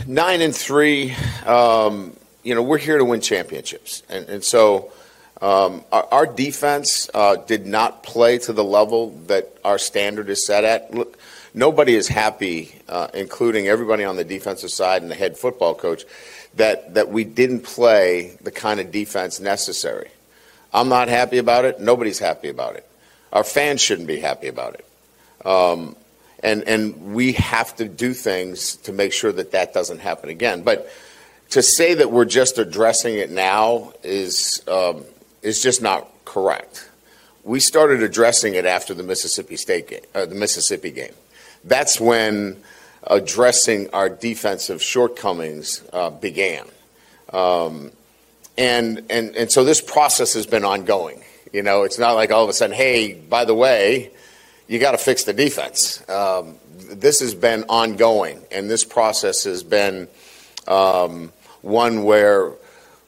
nine 0.06 0.40
and 0.40 0.54
three. 0.54 1.14
Um, 1.44 2.16
you 2.42 2.54
know, 2.54 2.62
we're 2.62 2.78
here 2.78 2.98
to 2.98 3.04
win 3.04 3.20
championships, 3.20 4.02
and, 4.08 4.28
and 4.28 4.44
so 4.44 4.92
um, 5.42 5.84
our, 5.90 6.08
our, 6.12 6.26
defense 6.26 7.10
uh, 7.12 7.36
did 7.36 7.66
not 7.66 8.02
play 8.02 8.38
to 8.38 8.52
the 8.52 8.64
level 8.64 9.10
that 9.26 9.58
our 9.64 9.78
standard 9.78 10.30
is 10.30 10.46
set 10.46 10.62
at. 10.64 10.94
Look, 10.94 11.18
nobody 11.54 11.96
is 11.96 12.06
happy, 12.08 12.74
uh, 12.88 13.08
including 13.12 13.66
everybody 13.66 14.04
on 14.04 14.16
the 14.16 14.24
defensive 14.24 14.70
side 14.70 15.02
and 15.02 15.10
the 15.10 15.16
head 15.16 15.36
football 15.36 15.74
coach, 15.74 16.04
that 16.54 16.94
that 16.94 17.10
we 17.10 17.24
didn't 17.24 17.62
play 17.62 18.38
the 18.42 18.52
kind 18.52 18.80
of 18.80 18.92
defense 18.92 19.40
necessary. 19.40 20.08
I'm 20.76 20.90
not 20.90 21.08
happy 21.08 21.38
about 21.38 21.64
it. 21.64 21.80
Nobody's 21.80 22.18
happy 22.18 22.50
about 22.50 22.76
it. 22.76 22.86
Our 23.32 23.44
fans 23.44 23.80
shouldn't 23.80 24.06
be 24.06 24.20
happy 24.20 24.46
about 24.48 24.74
it. 24.74 25.46
Um, 25.46 25.96
and 26.42 26.62
and 26.64 27.14
we 27.14 27.32
have 27.32 27.74
to 27.76 27.86
do 27.86 28.12
things 28.12 28.76
to 28.76 28.92
make 28.92 29.14
sure 29.14 29.32
that 29.32 29.52
that 29.52 29.72
doesn't 29.72 30.00
happen 30.00 30.28
again. 30.28 30.62
But 30.62 30.90
to 31.50 31.62
say 31.62 31.94
that 31.94 32.12
we're 32.12 32.26
just 32.26 32.58
addressing 32.58 33.14
it 33.14 33.30
now 33.30 33.94
is 34.02 34.62
um, 34.68 35.04
is 35.40 35.62
just 35.62 35.80
not 35.80 36.08
correct. 36.26 36.90
We 37.42 37.58
started 37.58 38.02
addressing 38.02 38.54
it 38.54 38.66
after 38.66 38.92
the 38.92 39.02
Mississippi 39.02 39.56
State 39.56 39.88
game, 39.88 40.00
uh, 40.14 40.26
the 40.26 40.34
Mississippi 40.34 40.90
game. 40.90 41.14
That's 41.64 41.98
when 41.98 42.62
addressing 43.04 43.88
our 43.90 44.10
defensive 44.10 44.82
shortcomings 44.82 45.82
uh, 45.92 46.10
began. 46.10 46.66
Um, 47.32 47.92
and, 48.58 49.04
and, 49.10 49.36
and 49.36 49.50
so 49.50 49.64
this 49.64 49.80
process 49.80 50.34
has 50.34 50.46
been 50.46 50.64
ongoing. 50.64 51.22
You 51.52 51.62
know, 51.62 51.84
it's 51.84 51.98
not 51.98 52.12
like 52.12 52.30
all 52.30 52.42
of 52.42 52.50
a 52.50 52.52
sudden, 52.52 52.74
hey, 52.74 53.14
by 53.14 53.44
the 53.44 53.54
way, 53.54 54.10
you 54.68 54.78
got 54.78 54.92
to 54.92 54.98
fix 54.98 55.24
the 55.24 55.32
defense. 55.32 56.06
Um, 56.08 56.56
this 56.90 57.20
has 57.20 57.34
been 57.34 57.64
ongoing, 57.68 58.42
and 58.50 58.68
this 58.70 58.84
process 58.84 59.44
has 59.44 59.62
been 59.62 60.08
um, 60.66 61.32
one 61.62 62.04
where 62.04 62.52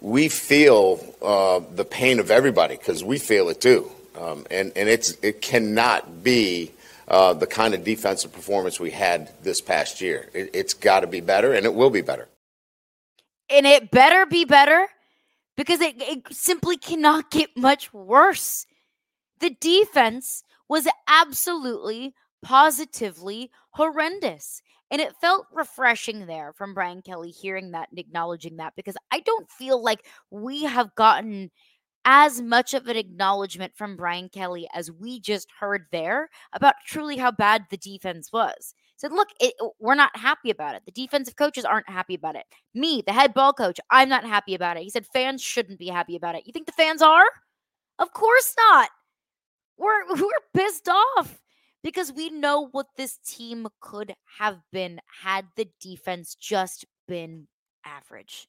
we 0.00 0.28
feel 0.28 1.04
uh, 1.22 1.60
the 1.74 1.84
pain 1.84 2.20
of 2.20 2.30
everybody 2.30 2.76
because 2.76 3.02
we 3.02 3.18
feel 3.18 3.48
it 3.48 3.60
too, 3.60 3.90
um, 4.18 4.46
and 4.50 4.72
and 4.76 4.88
it's 4.88 5.16
it 5.22 5.42
cannot 5.42 6.22
be 6.22 6.72
uh, 7.08 7.32
the 7.32 7.46
kind 7.46 7.74
of 7.74 7.84
defensive 7.84 8.32
performance 8.32 8.78
we 8.78 8.90
had 8.90 9.30
this 9.42 9.60
past 9.60 10.00
year. 10.00 10.28
It, 10.32 10.50
it's 10.54 10.74
got 10.74 11.00
to 11.00 11.06
be 11.06 11.20
better, 11.20 11.52
and 11.52 11.66
it 11.66 11.74
will 11.74 11.90
be 11.90 12.02
better. 12.02 12.28
And 13.50 13.66
it 13.66 13.90
better 13.90 14.26
be 14.26 14.44
better 14.44 14.88
because 15.58 15.80
it, 15.80 15.96
it 15.98 16.22
simply 16.30 16.76
cannot 16.76 17.32
get 17.32 17.50
much 17.56 17.92
worse. 17.92 18.64
The 19.40 19.50
defense 19.60 20.44
was 20.68 20.86
absolutely, 21.08 22.14
positively 22.42 23.50
horrendous. 23.70 24.62
And 24.88 25.00
it 25.02 25.16
felt 25.20 25.46
refreshing 25.52 26.26
there 26.26 26.52
from 26.56 26.74
Brian 26.74 27.02
Kelly 27.02 27.30
hearing 27.30 27.72
that 27.72 27.88
and 27.90 27.98
acknowledging 27.98 28.56
that 28.56 28.74
because 28.76 28.96
I 29.10 29.18
don't 29.20 29.50
feel 29.50 29.82
like 29.82 30.06
we 30.30 30.62
have 30.62 30.94
gotten 30.94 31.50
as 32.04 32.40
much 32.40 32.72
of 32.72 32.86
an 32.86 32.96
acknowledgement 32.96 33.72
from 33.76 33.96
Brian 33.96 34.28
Kelly 34.28 34.68
as 34.72 34.92
we 34.92 35.20
just 35.20 35.48
heard 35.58 35.86
there 35.90 36.30
about 36.52 36.74
truly 36.86 37.16
how 37.16 37.32
bad 37.32 37.64
the 37.68 37.76
defense 37.76 38.32
was. 38.32 38.74
Said, 38.98 39.12
look, 39.12 39.28
it, 39.40 39.54
we're 39.78 39.94
not 39.94 40.16
happy 40.16 40.50
about 40.50 40.74
it. 40.74 40.82
The 40.84 40.90
defensive 40.90 41.36
coaches 41.36 41.64
aren't 41.64 41.88
happy 41.88 42.14
about 42.14 42.34
it. 42.34 42.42
Me, 42.74 43.00
the 43.06 43.12
head 43.12 43.32
ball 43.32 43.52
coach, 43.52 43.78
I'm 43.90 44.08
not 44.08 44.24
happy 44.24 44.56
about 44.56 44.76
it. 44.76 44.82
He 44.82 44.90
said 44.90 45.06
fans 45.06 45.40
shouldn't 45.40 45.78
be 45.78 45.86
happy 45.86 46.16
about 46.16 46.34
it. 46.34 46.42
You 46.46 46.52
think 46.52 46.66
the 46.66 46.72
fans 46.72 47.00
are? 47.00 47.24
Of 48.00 48.12
course 48.12 48.54
not. 48.58 48.90
We're 49.76 50.04
we're 50.14 50.30
pissed 50.52 50.88
off 50.88 51.38
because 51.84 52.12
we 52.12 52.28
know 52.30 52.66
what 52.72 52.86
this 52.96 53.18
team 53.24 53.68
could 53.80 54.14
have 54.38 54.58
been 54.72 55.00
had 55.22 55.46
the 55.54 55.68
defense 55.80 56.34
just 56.34 56.84
been 57.06 57.46
average. 57.84 58.48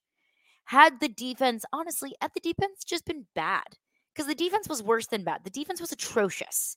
Had 0.65 0.99
the 0.99 1.09
defense, 1.09 1.63
honestly, 1.71 2.15
at 2.21 2.33
the 2.33 2.39
defense 2.39 2.83
just 2.83 3.05
been 3.05 3.27
bad. 3.35 3.67
Because 4.15 4.27
the 4.27 4.35
defense 4.35 4.67
was 4.67 4.81
worse 4.81 5.05
than 5.05 5.23
bad. 5.23 5.43
The 5.43 5.51
defense 5.51 5.79
was 5.79 5.91
atrocious. 5.91 6.75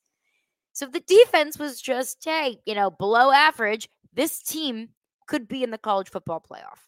So 0.72 0.86
if 0.86 0.92
the 0.92 1.00
defense 1.00 1.58
was 1.58 1.80
just, 1.80 2.18
hey, 2.24 2.58
you 2.64 2.74
know, 2.74 2.90
below 2.90 3.30
average, 3.30 3.88
this 4.12 4.42
team 4.42 4.90
could 5.26 5.48
be 5.48 5.62
in 5.62 5.70
the 5.70 5.78
college 5.78 6.10
football 6.10 6.42
playoff. 6.50 6.78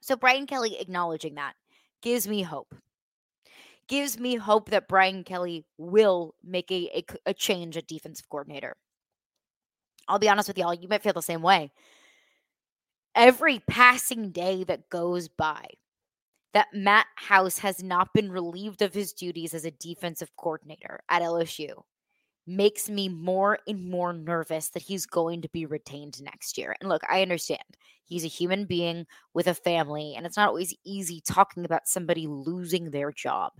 So 0.00 0.16
Brian 0.16 0.46
Kelly 0.46 0.78
acknowledging 0.80 1.34
that 1.34 1.54
gives 2.02 2.26
me 2.26 2.42
hope 2.42 2.74
gives 3.90 4.20
me 4.20 4.36
hope 4.36 4.70
that 4.70 4.86
Brian 4.86 5.24
Kelly 5.24 5.66
will 5.76 6.36
make 6.44 6.70
a, 6.70 6.88
a, 6.96 7.04
a 7.30 7.34
change 7.34 7.76
at 7.76 7.88
defensive 7.88 8.28
coordinator. 8.28 8.76
I'll 10.06 10.20
be 10.20 10.28
honest 10.28 10.48
with 10.48 10.56
y'all, 10.56 10.72
you 10.72 10.86
might 10.86 11.02
feel 11.02 11.12
the 11.12 11.20
same 11.20 11.42
way. 11.42 11.72
Every 13.16 13.58
passing 13.68 14.30
day 14.30 14.62
that 14.62 14.88
goes 14.90 15.26
by, 15.26 15.66
that 16.54 16.68
Matt 16.72 17.06
House 17.16 17.58
has 17.58 17.82
not 17.82 18.14
been 18.14 18.30
relieved 18.30 18.80
of 18.80 18.94
his 18.94 19.12
duties 19.12 19.54
as 19.54 19.64
a 19.64 19.72
defensive 19.72 20.30
coordinator 20.36 21.00
at 21.08 21.22
LSU 21.22 21.82
makes 22.46 22.88
me 22.88 23.08
more 23.08 23.58
and 23.66 23.88
more 23.88 24.12
nervous 24.12 24.68
that 24.70 24.82
he's 24.82 25.06
going 25.06 25.42
to 25.42 25.48
be 25.50 25.66
retained 25.66 26.22
next 26.22 26.58
year. 26.58 26.74
And 26.80 26.88
look, 26.88 27.02
I 27.08 27.22
understand 27.22 27.62
he's 28.04 28.24
a 28.24 28.28
human 28.28 28.64
being 28.64 29.06
with 29.34 29.46
a 29.46 29.54
family, 29.54 30.14
and 30.16 30.26
it's 30.26 30.36
not 30.36 30.48
always 30.48 30.74
easy 30.84 31.22
talking 31.26 31.64
about 31.64 31.88
somebody 31.88 32.26
losing 32.26 32.90
their 32.90 33.12
job. 33.12 33.52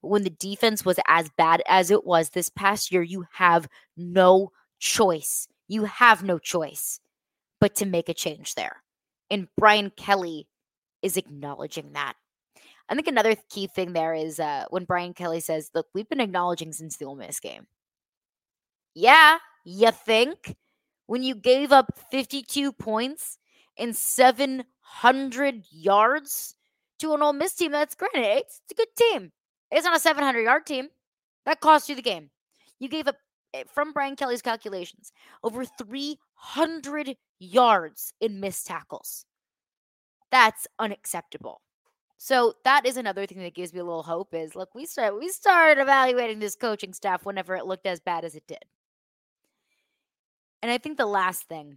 But 0.00 0.08
when 0.08 0.22
the 0.22 0.30
defense 0.30 0.84
was 0.84 0.98
as 1.08 1.30
bad 1.36 1.62
as 1.66 1.90
it 1.90 2.04
was 2.04 2.30
this 2.30 2.48
past 2.48 2.92
year, 2.92 3.02
you 3.02 3.24
have 3.32 3.68
no 3.96 4.52
choice. 4.78 5.48
You 5.68 5.84
have 5.84 6.22
no 6.22 6.38
choice 6.38 7.00
but 7.60 7.74
to 7.76 7.86
make 7.86 8.08
a 8.08 8.14
change 8.14 8.54
there. 8.54 8.82
And 9.30 9.48
Brian 9.56 9.90
Kelly 9.96 10.48
is 11.00 11.16
acknowledging 11.16 11.92
that. 11.92 12.14
I 12.88 12.94
think 12.94 13.06
another 13.06 13.34
key 13.48 13.68
thing 13.68 13.92
there 13.92 14.12
is 14.12 14.38
uh, 14.38 14.66
when 14.70 14.84
Brian 14.84 15.14
Kelly 15.14 15.40
says, 15.40 15.70
Look, 15.74 15.86
we've 15.94 16.08
been 16.08 16.20
acknowledging 16.20 16.72
since 16.72 16.96
the 16.96 17.06
Ole 17.06 17.16
Miss 17.16 17.40
game. 17.40 17.66
Yeah, 18.94 19.38
you 19.64 19.90
think? 19.90 20.56
When 21.06 21.22
you 21.22 21.34
gave 21.34 21.72
up 21.72 21.86
52 22.10 22.72
points 22.72 23.38
and 23.78 23.94
700 23.96 25.64
yards 25.70 26.54
to 27.00 27.12
an 27.14 27.22
Ole 27.22 27.32
Miss 27.34 27.54
team 27.54 27.72
that's 27.72 27.94
granted, 27.94 28.22
it's 28.38 28.60
a 28.70 28.74
good 28.74 28.94
team. 28.96 29.32
It's 29.70 29.84
not 29.84 29.96
a 29.96 30.00
700 30.00 30.40
yard 30.40 30.66
team. 30.66 30.88
That 31.44 31.60
cost 31.60 31.88
you 31.88 31.94
the 31.96 32.02
game. 32.02 32.30
You 32.78 32.88
gave 32.88 33.08
up, 33.08 33.16
eh, 33.54 33.64
from 33.72 33.92
Brian 33.92 34.16
Kelly's 34.16 34.42
calculations, 34.42 35.12
over 35.42 35.64
300 35.64 37.16
yards 37.38 38.12
in 38.20 38.40
missed 38.40 38.66
tackles. 38.66 39.24
That's 40.30 40.66
unacceptable. 40.78 41.60
So 42.18 42.54
that 42.64 42.86
is 42.86 42.96
another 42.96 43.26
thing 43.26 43.38
that 43.40 43.54
gives 43.54 43.74
me 43.74 43.80
a 43.80 43.84
little 43.84 44.04
hope 44.04 44.34
is 44.34 44.54
look, 44.56 44.74
we 44.74 44.86
start 44.86 45.18
we 45.18 45.28
started 45.30 45.80
evaluating 45.82 46.38
this 46.38 46.56
coaching 46.56 46.92
staff 46.94 47.24
whenever 47.26 47.56
it 47.56 47.66
looked 47.66 47.86
as 47.86 48.00
bad 48.00 48.24
as 48.24 48.34
it 48.36 48.46
did. 48.46 48.64
And 50.62 50.70
I 50.70 50.78
think 50.78 50.96
the 50.96 51.06
last 51.06 51.48
thing 51.48 51.76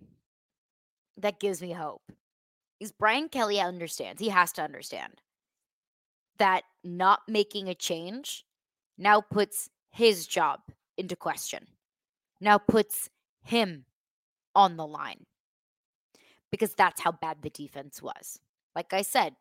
that 1.17 1.39
gives 1.39 1.61
me 1.61 1.71
hope 1.71 2.03
is 2.79 2.91
Brian 2.91 3.29
Kelly 3.29 3.59
understands. 3.59 4.21
He 4.21 4.29
has 4.29 4.51
to 4.53 4.61
understand 4.61 5.21
that 6.37 6.63
not 6.83 7.21
making 7.27 7.67
a 7.67 7.75
change 7.75 8.45
now 8.97 9.21
puts 9.21 9.69
his 9.91 10.27
job 10.27 10.59
into 10.97 11.15
question, 11.15 11.65
now 12.39 12.57
puts 12.57 13.09
him 13.43 13.85
on 14.55 14.77
the 14.77 14.85
line 14.85 15.25
because 16.51 16.73
that's 16.73 17.01
how 17.01 17.11
bad 17.11 17.37
the 17.41 17.49
defense 17.49 18.01
was. 18.01 18.39
Like 18.75 18.93
I 18.93 19.01
said, 19.01 19.35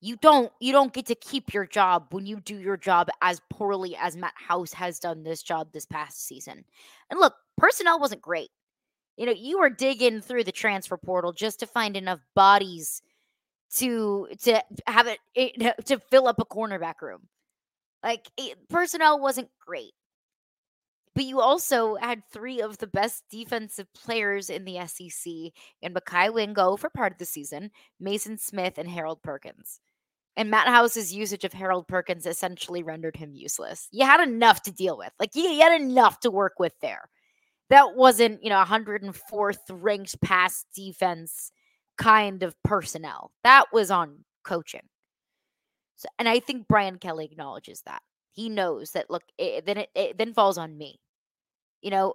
you 0.00 0.16
don't 0.16 0.52
you 0.60 0.72
don't 0.72 0.92
get 0.92 1.06
to 1.06 1.14
keep 1.16 1.52
your 1.52 1.66
job 1.66 2.06
when 2.10 2.26
you 2.26 2.40
do 2.40 2.56
your 2.56 2.76
job 2.76 3.08
as 3.20 3.40
poorly 3.50 3.96
as 3.96 4.16
Matt 4.16 4.34
House 4.36 4.72
has 4.72 5.00
done 5.00 5.24
this 5.24 5.42
job 5.42 5.72
this 5.72 5.86
past 5.86 6.26
season. 6.26 6.64
And 7.10 7.18
look, 7.18 7.34
personnel 7.56 7.98
wasn't 7.98 8.22
great. 8.22 8.50
You 9.18 9.26
know, 9.26 9.32
you 9.32 9.58
were 9.58 9.68
digging 9.68 10.20
through 10.20 10.44
the 10.44 10.52
transfer 10.52 10.96
portal 10.96 11.32
just 11.32 11.58
to 11.60 11.66
find 11.66 11.96
enough 11.96 12.20
bodies 12.36 13.02
to 13.74 14.28
to 14.42 14.62
have 14.86 15.08
it, 15.34 15.76
to 15.86 15.98
fill 15.98 16.28
up 16.28 16.38
a 16.38 16.44
cornerback 16.44 17.02
room. 17.02 17.26
Like 18.02 18.28
it, 18.36 18.56
personnel 18.68 19.18
wasn't 19.18 19.50
great. 19.66 19.92
But 21.16 21.24
you 21.24 21.40
also 21.40 21.96
had 21.96 22.22
three 22.32 22.60
of 22.60 22.78
the 22.78 22.86
best 22.86 23.24
defensive 23.28 23.92
players 23.92 24.50
in 24.50 24.64
the 24.64 24.78
SEC 24.86 25.32
in 25.82 25.92
Mekhi 25.92 26.32
Wingo 26.32 26.76
for 26.76 26.88
part 26.88 27.10
of 27.10 27.18
the 27.18 27.24
season, 27.24 27.72
Maason 28.00 28.38
Smith, 28.38 28.78
and 28.78 28.88
Harold 28.88 29.20
Perkins. 29.24 29.80
And 30.36 30.48
Matt 30.48 30.68
House's 30.68 31.12
usage 31.12 31.42
of 31.42 31.52
Harold 31.52 31.88
Perkins 31.88 32.24
essentially 32.24 32.84
rendered 32.84 33.16
him 33.16 33.34
useless. 33.34 33.88
You 33.90 34.06
had 34.06 34.20
enough 34.20 34.62
to 34.62 34.70
deal 34.70 34.96
with. 34.96 35.10
Like 35.18 35.34
you, 35.34 35.42
you 35.42 35.60
had 35.60 35.80
enough 35.80 36.20
to 36.20 36.30
work 36.30 36.60
with 36.60 36.78
there. 36.80 37.08
That 37.70 37.94
wasn't, 37.96 38.42
you 38.42 38.50
know, 38.50 38.62
104th 38.62 39.58
ranked 39.70 40.20
pass 40.20 40.64
defense 40.74 41.52
kind 41.98 42.42
of 42.42 42.54
personnel. 42.62 43.32
That 43.44 43.66
was 43.72 43.90
on 43.90 44.24
coaching. 44.44 44.88
So, 45.96 46.08
and 46.18 46.28
I 46.28 46.40
think 46.40 46.68
Brian 46.68 46.98
Kelly 46.98 47.26
acknowledges 47.26 47.82
that. 47.84 48.02
He 48.32 48.48
knows 48.48 48.92
that, 48.92 49.10
look, 49.10 49.24
it, 49.36 49.66
then 49.66 49.78
it, 49.78 49.88
it 49.94 50.16
then 50.16 50.32
falls 50.32 50.56
on 50.56 50.78
me. 50.78 51.00
You 51.82 51.90
know, 51.90 52.14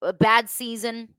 a 0.00 0.12
bad 0.12 0.48
season, 0.48 1.10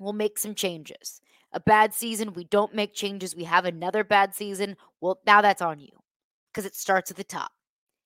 we'll 0.00 0.14
make 0.14 0.38
some 0.38 0.54
changes. 0.54 1.20
A 1.52 1.60
bad 1.60 1.92
season, 1.92 2.32
we 2.32 2.44
don't 2.44 2.74
make 2.74 2.94
changes. 2.94 3.36
We 3.36 3.44
have 3.44 3.66
another 3.66 4.02
bad 4.02 4.34
season. 4.34 4.76
Well, 5.00 5.20
now 5.26 5.42
that's 5.42 5.60
on 5.60 5.78
you 5.78 5.90
because 6.50 6.64
it 6.64 6.74
starts 6.74 7.10
at 7.10 7.18
the 7.18 7.24
top. 7.24 7.52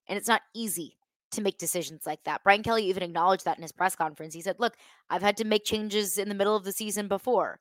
And 0.08 0.18
it's 0.18 0.28
not 0.28 0.42
easy 0.54 0.95
to 1.32 1.42
make 1.42 1.58
decisions 1.58 2.06
like 2.06 2.22
that. 2.24 2.42
Brian 2.44 2.62
Kelly 2.62 2.84
even 2.86 3.02
acknowledged 3.02 3.44
that 3.44 3.56
in 3.56 3.62
his 3.62 3.72
press 3.72 3.96
conference. 3.96 4.34
He 4.34 4.40
said, 4.40 4.56
Look, 4.58 4.76
I've 5.10 5.22
had 5.22 5.36
to 5.38 5.44
make 5.44 5.64
changes 5.64 6.18
in 6.18 6.28
the 6.28 6.34
middle 6.34 6.56
of 6.56 6.64
the 6.64 6.72
season 6.72 7.08
before 7.08 7.60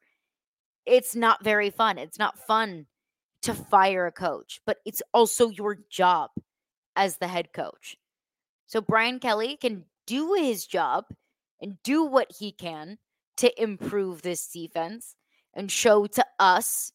it's 0.86 1.16
not 1.16 1.44
very 1.44 1.70
fun. 1.70 1.98
It's 1.98 2.20
not 2.20 2.40
fun 2.40 2.86
to 3.42 3.54
fire 3.54 4.08
a 4.08 4.12
coach, 4.12 4.62
but 4.66 4.78
it's 4.86 5.02
also 5.14 5.50
your 5.50 5.78
job 5.90 6.32
as 6.96 7.18
the 7.18 7.28
head 7.28 7.54
coach. 7.54 7.98
So 8.68 8.82
Brian 8.82 9.20
Kelly 9.20 9.58
can 9.58 9.86
do 10.08 10.34
his 10.34 10.66
job 10.66 11.06
and 11.62 11.82
do 11.84 12.04
what 12.04 12.32
he 12.40 12.52
can 12.52 12.98
to 13.38 13.62
improve 13.62 14.22
this 14.22 14.48
defense 14.48 15.16
and 15.54 15.72
show 15.72 16.06
to 16.08 16.26
us 16.40 16.92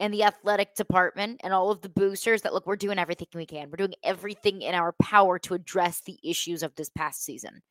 and 0.00 0.12
the 0.12 0.24
athletic 0.24 0.74
department 0.74 1.40
and 1.44 1.52
all 1.52 1.70
of 1.70 1.82
the 1.82 1.88
boosters 1.90 2.42
that 2.42 2.54
look, 2.54 2.66
we're 2.66 2.74
doing 2.74 2.98
everything 2.98 3.28
we 3.34 3.46
can. 3.46 3.70
We're 3.70 3.76
doing 3.76 3.94
everything 4.02 4.62
in 4.62 4.74
our 4.74 4.92
power 5.00 5.38
to 5.40 5.54
address 5.54 6.00
the 6.00 6.18
issues 6.24 6.62
of 6.62 6.74
this 6.74 6.88
past 6.88 7.22
season. 7.22 7.62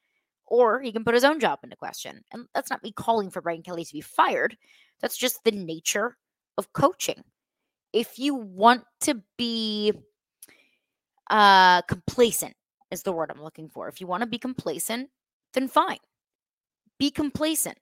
Or 0.46 0.80
he 0.80 0.92
can 0.92 1.04
put 1.04 1.16
his 1.16 1.24
own 1.24 1.40
job 1.40 1.60
into 1.64 1.76
question. 1.76 2.24
And 2.32 2.46
that's 2.54 2.70
not 2.70 2.84
me 2.84 2.92
calling 2.92 3.32
for 3.32 3.42
Brian 3.42 3.64
Kelly 3.64 3.84
to 3.84 3.94
be 3.94 4.02
fired. 4.02 4.56
That's 5.02 5.18
just 5.18 5.44
the 5.44 5.52
nature 5.52 6.18
of 6.58 6.72
coaching. 6.74 7.24
If 7.94 8.20
you 8.20 8.36
want 8.36 8.84
to 9.02 9.22
be 9.38 9.94
uh, 11.30 11.82
complacent, 11.84 12.54
is 12.92 13.04
the 13.04 13.12
word 13.12 13.32
I'm 13.32 13.44
looking 13.44 13.70
for. 13.70 13.88
If 13.88 14.02
you 14.02 14.08
want 14.08 14.22
to 14.22 14.30
be 14.30 14.40
complacent, 14.40 15.10
then 15.54 15.68
fine. 15.68 16.00
Be 17.00 17.12
complacent. 17.12 17.78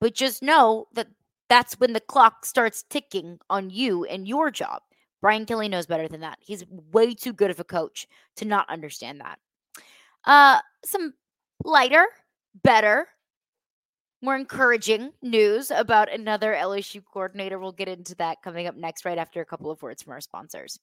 But 0.00 0.14
just 0.14 0.42
know 0.42 0.86
that 0.94 1.08
that's 1.50 1.74
when 1.74 1.92
the 1.92 2.00
clock 2.00 2.46
starts 2.46 2.84
ticking 2.84 3.38
on 3.50 3.68
you 3.68 4.04
and 4.06 4.26
your 4.26 4.50
job. 4.50 4.80
Brian 5.20 5.44
Kelly 5.44 5.68
knows 5.68 5.86
better 5.86 6.08
than 6.08 6.22
that. 6.22 6.38
He's 6.40 6.64
way 6.92 7.12
too 7.12 7.34
good 7.34 7.50
of 7.50 7.60
a 7.60 7.64
coach 7.64 8.06
to 8.36 8.46
not 8.46 8.70
understand 8.70 9.20
that. 9.20 9.38
Uh, 10.24 10.60
some 10.84 11.12
lighter, 11.64 12.06
better 12.62 13.06
more 14.22 14.36
encouraging 14.36 15.12
news 15.22 15.70
about 15.70 16.12
another 16.12 16.52
LSU 16.52 17.02
coordinator. 17.04 17.58
We'll 17.58 17.72
get 17.72 17.88
into 17.88 18.14
that 18.16 18.42
coming 18.42 18.66
up 18.66 18.76
next, 18.76 19.04
right 19.04 19.18
after 19.18 19.40
a 19.40 19.46
couple 19.46 19.70
of 19.70 19.82
words 19.82 20.02
from 20.02 20.12
our 20.12 20.20
sponsors. 20.20 20.78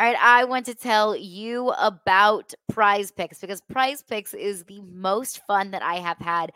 All 0.00 0.06
right, 0.06 0.16
I 0.20 0.44
want 0.44 0.64
to 0.66 0.76
tell 0.76 1.16
you 1.16 1.70
about 1.70 2.54
Prize 2.70 3.10
Picks 3.10 3.40
because 3.40 3.60
Prize 3.60 4.00
Picks 4.00 4.32
is 4.32 4.62
the 4.64 4.80
most 4.82 5.44
fun 5.46 5.72
that 5.72 5.82
I 5.82 5.96
have 5.96 6.18
had 6.18 6.52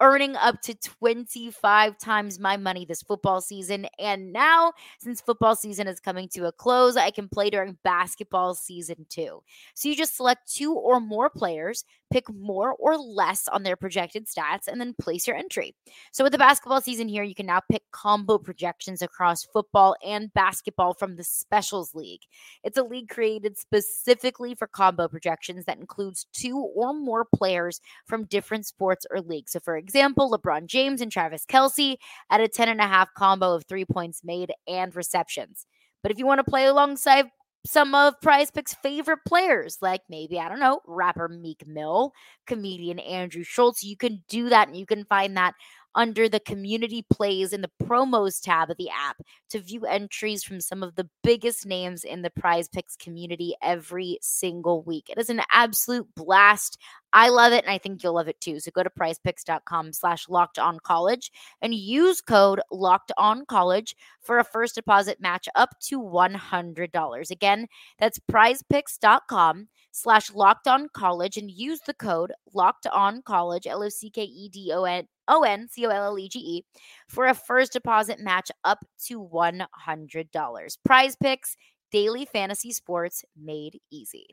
earning 0.00 0.36
up 0.36 0.60
to 0.62 0.74
25 0.74 1.98
times 1.98 2.38
my 2.38 2.56
money 2.56 2.84
this 2.84 3.02
football 3.02 3.40
season. 3.40 3.86
And 3.98 4.32
now, 4.32 4.72
since 4.98 5.20
football 5.20 5.56
season 5.56 5.86
is 5.86 6.00
coming 6.00 6.28
to 6.30 6.46
a 6.46 6.52
close, 6.52 6.96
I 6.96 7.10
can 7.10 7.28
play 7.28 7.50
during 7.50 7.78
basketball 7.84 8.54
season 8.54 9.06
too. 9.08 9.42
So 9.74 9.88
you 9.88 9.96
just 9.96 10.16
select 10.16 10.52
two 10.52 10.74
or 10.74 11.00
more 11.00 11.30
players, 11.30 11.84
pick 12.10 12.32
more 12.32 12.74
or 12.74 12.96
less 12.96 13.48
on 13.48 13.62
their 13.62 13.76
projected 13.76 14.26
stats, 14.26 14.66
and 14.66 14.80
then 14.80 14.94
place 15.00 15.26
your 15.26 15.36
entry. 15.36 15.74
So 16.12 16.24
with 16.24 16.32
the 16.32 16.38
basketball 16.38 16.80
season 16.80 17.08
here, 17.08 17.22
you 17.22 17.34
can 17.34 17.46
now 17.46 17.60
pick 17.70 17.82
combo 17.92 18.38
projections 18.38 19.02
across 19.02 19.44
football 19.44 19.96
and 20.04 20.32
basketball 20.34 20.94
from 20.94 21.16
the 21.16 21.24
Specials 21.24 21.94
League. 21.94 22.22
It's 22.64 22.78
a 22.78 22.82
league 22.82 23.08
created 23.08 23.58
specifically 23.58 24.54
for 24.54 24.66
combo 24.66 25.08
projections 25.08 25.64
that 25.66 25.78
includes 25.78 26.26
two 26.32 26.58
or 26.58 26.92
more 26.94 27.26
players 27.34 27.80
from 28.06 28.24
different 28.24 28.66
sports 28.66 29.06
or 29.10 29.20
leagues. 29.20 29.52
So 29.52 29.60
for 29.60 29.76
example, 29.76 30.30
LeBron 30.30 30.66
James 30.66 31.00
and 31.00 31.12
Travis 31.12 31.44
Kelce 31.46 31.96
at 32.30 32.40
a 32.40 32.48
10 32.48 32.68
and 32.68 32.80
a 32.80 32.86
half 32.86 33.12
combo 33.14 33.54
of 33.54 33.64
three 33.66 33.84
points 33.84 34.22
made 34.24 34.52
and 34.66 34.94
receptions. 34.94 35.66
But 36.02 36.12
if 36.12 36.18
you 36.18 36.26
want 36.26 36.38
to 36.38 36.50
play 36.50 36.66
alongside 36.66 37.26
some 37.68 37.94
of 37.94 38.18
Prize 38.22 38.50
Picks' 38.50 38.72
favorite 38.72 39.20
players, 39.26 39.76
like 39.82 40.00
maybe, 40.08 40.40
I 40.40 40.48
don't 40.48 40.58
know, 40.58 40.80
rapper 40.86 41.28
Meek 41.28 41.66
Mill, 41.66 42.12
comedian 42.46 42.98
Andrew 42.98 43.44
Schulz. 43.44 43.82
You 43.82 43.94
can 43.96 44.24
do 44.26 44.48
that 44.48 44.68
and 44.68 44.76
you 44.76 44.86
can 44.86 45.04
find 45.04 45.36
that 45.36 45.54
under 45.94 46.28
the 46.28 46.40
community 46.40 47.04
plays 47.10 47.52
in 47.52 47.62
the 47.62 47.70
promos 47.82 48.40
tab 48.40 48.70
of 48.70 48.76
the 48.76 48.90
app 48.90 49.16
to 49.50 49.60
view 49.60 49.84
entries 49.86 50.44
from 50.44 50.60
some 50.60 50.82
of 50.82 50.94
the 50.94 51.08
biggest 51.22 51.66
names 51.66 52.04
in 52.04 52.22
the 52.22 52.30
prize 52.30 52.68
picks 52.68 52.96
community 52.96 53.54
every 53.62 54.18
single 54.20 54.82
week. 54.82 55.08
It 55.08 55.18
is 55.18 55.30
an 55.30 55.42
absolute 55.50 56.06
blast. 56.14 56.78
I 57.12 57.30
love 57.30 57.52
it 57.52 57.64
and 57.64 57.72
I 57.72 57.78
think 57.78 58.02
you'll 58.02 58.14
love 58.14 58.28
it 58.28 58.40
too. 58.40 58.60
So 58.60 58.70
go 58.70 58.82
to 58.82 58.90
prizepicks.com 58.90 59.92
slash 59.92 60.28
locked 60.28 60.58
on 60.58 60.78
college 60.80 61.32
and 61.62 61.74
use 61.74 62.20
code 62.20 62.60
locked 62.70 63.12
on 63.16 63.46
college 63.46 63.96
for 64.20 64.38
a 64.38 64.44
first 64.44 64.74
deposit 64.74 65.20
match 65.20 65.48
up 65.54 65.70
to 65.84 66.00
$100. 66.00 67.30
Again, 67.30 67.66
that's 67.98 68.18
prizepicks.com 68.30 69.68
slash 69.90 70.32
locked 70.32 70.68
on 70.68 70.88
college 70.92 71.36
and 71.36 71.50
use 71.50 71.80
the 71.86 71.94
code 71.94 72.32
locked 72.52 72.86
on 72.86 73.22
college, 73.22 73.66
L 73.66 73.82
O 73.82 73.88
C 73.88 74.10
K 74.10 74.22
E 74.22 74.48
D 74.48 74.70
O 74.72 74.84
N 74.84 75.08
O 75.28 75.42
N 75.42 75.68
C 75.68 75.86
O 75.86 75.90
L 75.90 76.04
L 76.04 76.18
E 76.18 76.28
G 76.28 76.38
E, 76.38 76.64
for 77.08 77.26
a 77.26 77.34
first 77.34 77.72
deposit 77.72 78.20
match 78.20 78.50
up 78.64 78.84
to 79.06 79.20
$100. 79.20 80.78
Prize 80.84 81.16
picks, 81.16 81.56
daily 81.92 82.24
fantasy 82.24 82.72
sports 82.72 83.24
made 83.40 83.78
easy. 83.90 84.26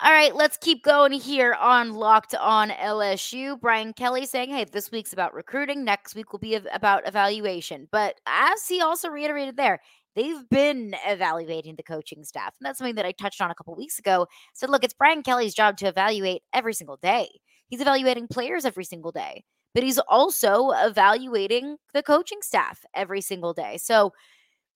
All 0.00 0.12
right, 0.12 0.32
let's 0.32 0.56
keep 0.56 0.84
going 0.84 1.10
here 1.10 1.54
on 1.54 1.92
Locked 1.92 2.36
On 2.36 2.70
LSU. 2.70 3.60
Brian 3.60 3.92
Kelly 3.92 4.26
saying, 4.26 4.50
hey, 4.50 4.64
this 4.64 4.92
week's 4.92 5.12
about 5.12 5.34
recruiting. 5.34 5.84
Next 5.84 6.14
week 6.14 6.30
will 6.30 6.38
be 6.38 6.54
about 6.54 7.08
evaluation. 7.08 7.88
But 7.90 8.14
as 8.24 8.68
he 8.68 8.80
also 8.80 9.08
reiterated 9.08 9.56
there, 9.56 9.80
they've 10.14 10.48
been 10.50 10.94
evaluating 11.04 11.74
the 11.74 11.82
coaching 11.82 12.22
staff. 12.22 12.54
And 12.60 12.66
that's 12.66 12.78
something 12.78 12.94
that 12.94 13.06
I 13.06 13.10
touched 13.12 13.40
on 13.40 13.50
a 13.50 13.56
couple 13.56 13.74
weeks 13.74 13.98
ago. 13.98 14.28
Said, 14.54 14.70
look, 14.70 14.84
it's 14.84 14.94
Brian 14.94 15.24
Kelly's 15.24 15.52
job 15.52 15.76
to 15.78 15.88
evaluate 15.88 16.42
every 16.52 16.74
single 16.74 16.98
day. 16.98 17.28
He's 17.68 17.80
evaluating 17.80 18.28
players 18.28 18.64
every 18.64 18.84
single 18.84 19.12
day, 19.12 19.44
but 19.74 19.82
he's 19.82 19.98
also 19.98 20.70
evaluating 20.70 21.76
the 21.94 22.02
coaching 22.02 22.38
staff 22.42 22.84
every 22.94 23.20
single 23.20 23.54
day. 23.54 23.78
So 23.78 24.12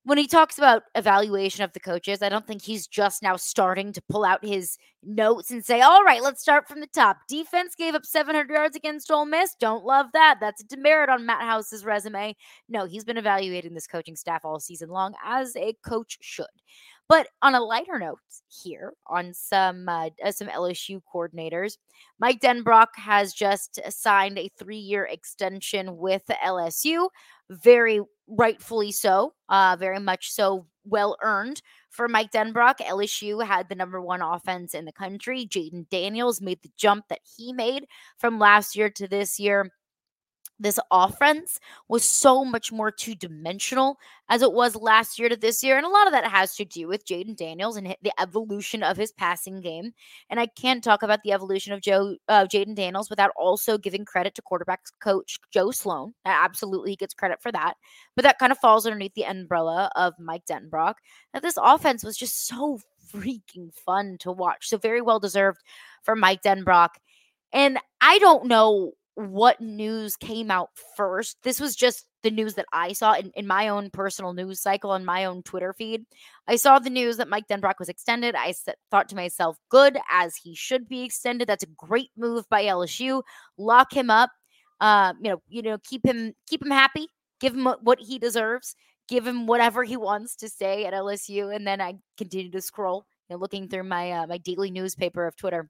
when 0.04 0.18
he 0.18 0.26
talks 0.26 0.58
about 0.58 0.82
evaluation 0.96 1.62
of 1.62 1.72
the 1.72 1.80
coaches, 1.80 2.22
I 2.22 2.28
don't 2.28 2.44
think 2.44 2.62
he's 2.62 2.88
just 2.88 3.22
now 3.22 3.36
starting 3.36 3.92
to 3.92 4.02
pull 4.08 4.24
out 4.24 4.44
his 4.44 4.76
notes 5.04 5.52
and 5.52 5.64
say, 5.64 5.80
all 5.80 6.02
right, 6.02 6.22
let's 6.22 6.42
start 6.42 6.66
from 6.66 6.80
the 6.80 6.88
top. 6.88 7.18
Defense 7.28 7.76
gave 7.76 7.94
up 7.94 8.04
700 8.04 8.50
yards 8.50 8.74
against 8.74 9.12
Ole 9.12 9.26
Miss. 9.26 9.54
Don't 9.60 9.84
love 9.84 10.06
that. 10.12 10.38
That's 10.40 10.60
a 10.60 10.66
demerit 10.66 11.08
on 11.08 11.24
Matt 11.24 11.42
House's 11.42 11.84
resume. 11.84 12.34
No, 12.68 12.84
he's 12.84 13.04
been 13.04 13.16
evaluating 13.16 13.74
this 13.74 13.86
coaching 13.86 14.16
staff 14.16 14.44
all 14.44 14.58
season 14.58 14.88
long, 14.88 15.14
as 15.24 15.54
a 15.54 15.74
coach 15.86 16.18
should. 16.20 16.46
But 17.08 17.28
on 17.42 17.54
a 17.54 17.60
lighter 17.60 17.98
note 17.98 18.18
here, 18.48 18.94
on 19.06 19.34
some 19.34 19.88
uh, 19.88 20.10
uh 20.24 20.32
some 20.32 20.48
LSU 20.48 21.00
coordinators, 21.12 21.76
Mike 22.18 22.40
Denbrock 22.40 22.88
has 22.96 23.34
just 23.34 23.80
signed 23.90 24.38
a 24.38 24.50
three-year 24.58 25.04
extension 25.04 25.96
with 25.96 26.22
LSU. 26.44 27.08
Very 27.50 28.00
rightfully 28.28 28.92
so, 28.92 29.34
uh, 29.48 29.76
very 29.78 30.00
much 30.00 30.32
so, 30.32 30.66
well 30.84 31.16
earned 31.22 31.60
for 31.90 32.08
Mike 32.08 32.32
Denbrock. 32.32 32.78
LSU 32.78 33.46
had 33.46 33.68
the 33.68 33.74
number 33.74 34.00
one 34.00 34.22
offense 34.22 34.74
in 34.74 34.84
the 34.84 34.92
country. 34.92 35.46
Jayden 35.46 35.88
Daniels 35.90 36.40
made 36.40 36.62
the 36.62 36.70
jump 36.76 37.04
that 37.08 37.20
he 37.36 37.52
made 37.52 37.86
from 38.18 38.38
last 38.38 38.74
year 38.74 38.88
to 38.90 39.06
this 39.06 39.38
year 39.38 39.70
this 40.62 40.78
offense 40.90 41.58
was 41.88 42.04
so 42.04 42.44
much 42.44 42.70
more 42.70 42.90
two 42.90 43.14
dimensional 43.14 43.98
as 44.28 44.42
it 44.42 44.52
was 44.52 44.76
last 44.76 45.18
year 45.18 45.28
to 45.28 45.36
this 45.36 45.62
year. 45.62 45.76
And 45.76 45.84
a 45.84 45.90
lot 45.90 46.06
of 46.06 46.12
that 46.12 46.26
has 46.26 46.54
to 46.56 46.64
do 46.64 46.86
with 46.86 47.04
Jayden 47.04 47.36
Daniels 47.36 47.76
and 47.76 47.94
the 48.00 48.12
evolution 48.20 48.82
of 48.82 48.96
his 48.96 49.12
passing 49.12 49.60
game. 49.60 49.92
And 50.30 50.38
I 50.38 50.46
can't 50.46 50.82
talk 50.82 51.02
about 51.02 51.22
the 51.24 51.32
evolution 51.32 51.72
of 51.72 51.80
Joe 51.80 52.16
uh, 52.28 52.46
Jayden 52.46 52.76
Daniels 52.76 53.10
without 53.10 53.32
also 53.36 53.76
giving 53.76 54.04
credit 54.04 54.34
to 54.36 54.42
quarterbacks 54.42 54.92
coach 55.00 55.38
Joe 55.50 55.72
Sloan. 55.72 56.14
Absolutely, 56.24 56.90
he 56.90 56.96
gets 56.96 57.14
credit 57.14 57.42
for 57.42 57.52
that. 57.52 57.74
But 58.14 58.22
that 58.22 58.38
kind 58.38 58.52
of 58.52 58.58
falls 58.58 58.86
underneath 58.86 59.14
the 59.14 59.26
umbrella 59.26 59.90
of 59.96 60.14
Mike 60.18 60.44
Denbrock. 60.46 60.94
That 61.32 61.42
this 61.42 61.58
offense 61.60 62.04
was 62.04 62.16
just 62.16 62.46
so 62.46 62.78
freaking 63.12 63.74
fun 63.74 64.16
to 64.20 64.30
watch. 64.30 64.68
So 64.68 64.78
very 64.78 65.02
well 65.02 65.18
deserved 65.18 65.60
for 66.02 66.14
Mike 66.14 66.42
Denbrock. 66.42 66.90
And 67.52 67.78
I 68.00 68.18
don't 68.18 68.46
know 68.46 68.92
what 69.14 69.60
news 69.60 70.16
came 70.16 70.50
out 70.50 70.70
first. 70.96 71.36
This 71.42 71.60
was 71.60 71.76
just 71.76 72.06
the 72.22 72.30
news 72.30 72.54
that 72.54 72.66
I 72.72 72.92
saw 72.92 73.14
in, 73.14 73.30
in 73.34 73.46
my 73.46 73.68
own 73.68 73.90
personal 73.90 74.32
news 74.32 74.60
cycle 74.60 74.90
on 74.90 75.04
my 75.04 75.24
own 75.24 75.42
Twitter 75.42 75.72
feed. 75.72 76.04
I 76.48 76.56
saw 76.56 76.78
the 76.78 76.90
news 76.90 77.16
that 77.18 77.28
Mike 77.28 77.46
Denbrock 77.48 77.78
was 77.78 77.88
extended. 77.88 78.34
I 78.34 78.54
thought 78.90 79.08
to 79.10 79.16
myself, 79.16 79.58
good, 79.70 79.98
as 80.10 80.36
he 80.36 80.54
should 80.54 80.88
be 80.88 81.02
extended. 81.02 81.48
That's 81.48 81.64
a 81.64 81.68
great 81.76 82.10
move 82.16 82.48
by 82.48 82.64
LSU. 82.64 83.22
Lock 83.58 83.92
him 83.92 84.08
up. 84.08 84.30
Uh, 84.80 85.12
you 85.20 85.30
know, 85.30 85.42
you 85.48 85.62
know, 85.62 85.78
keep 85.84 86.04
him 86.04 86.32
keep 86.48 86.62
him 86.62 86.70
happy. 86.70 87.06
Give 87.40 87.54
him 87.54 87.66
what 87.82 87.98
he 88.00 88.18
deserves. 88.18 88.74
Give 89.08 89.26
him 89.26 89.46
whatever 89.46 89.84
he 89.84 89.96
wants 89.96 90.36
to 90.36 90.48
say 90.48 90.84
at 90.86 90.94
LSU. 90.94 91.54
And 91.54 91.66
then 91.66 91.80
I 91.80 91.94
continue 92.16 92.50
to 92.52 92.60
scroll, 92.60 93.04
you 93.28 93.34
know, 93.34 93.40
looking 93.40 93.68
through 93.68 93.84
my 93.84 94.12
uh, 94.12 94.26
my 94.26 94.38
daily 94.38 94.70
newspaper 94.70 95.26
of 95.26 95.36
Twitter 95.36 95.68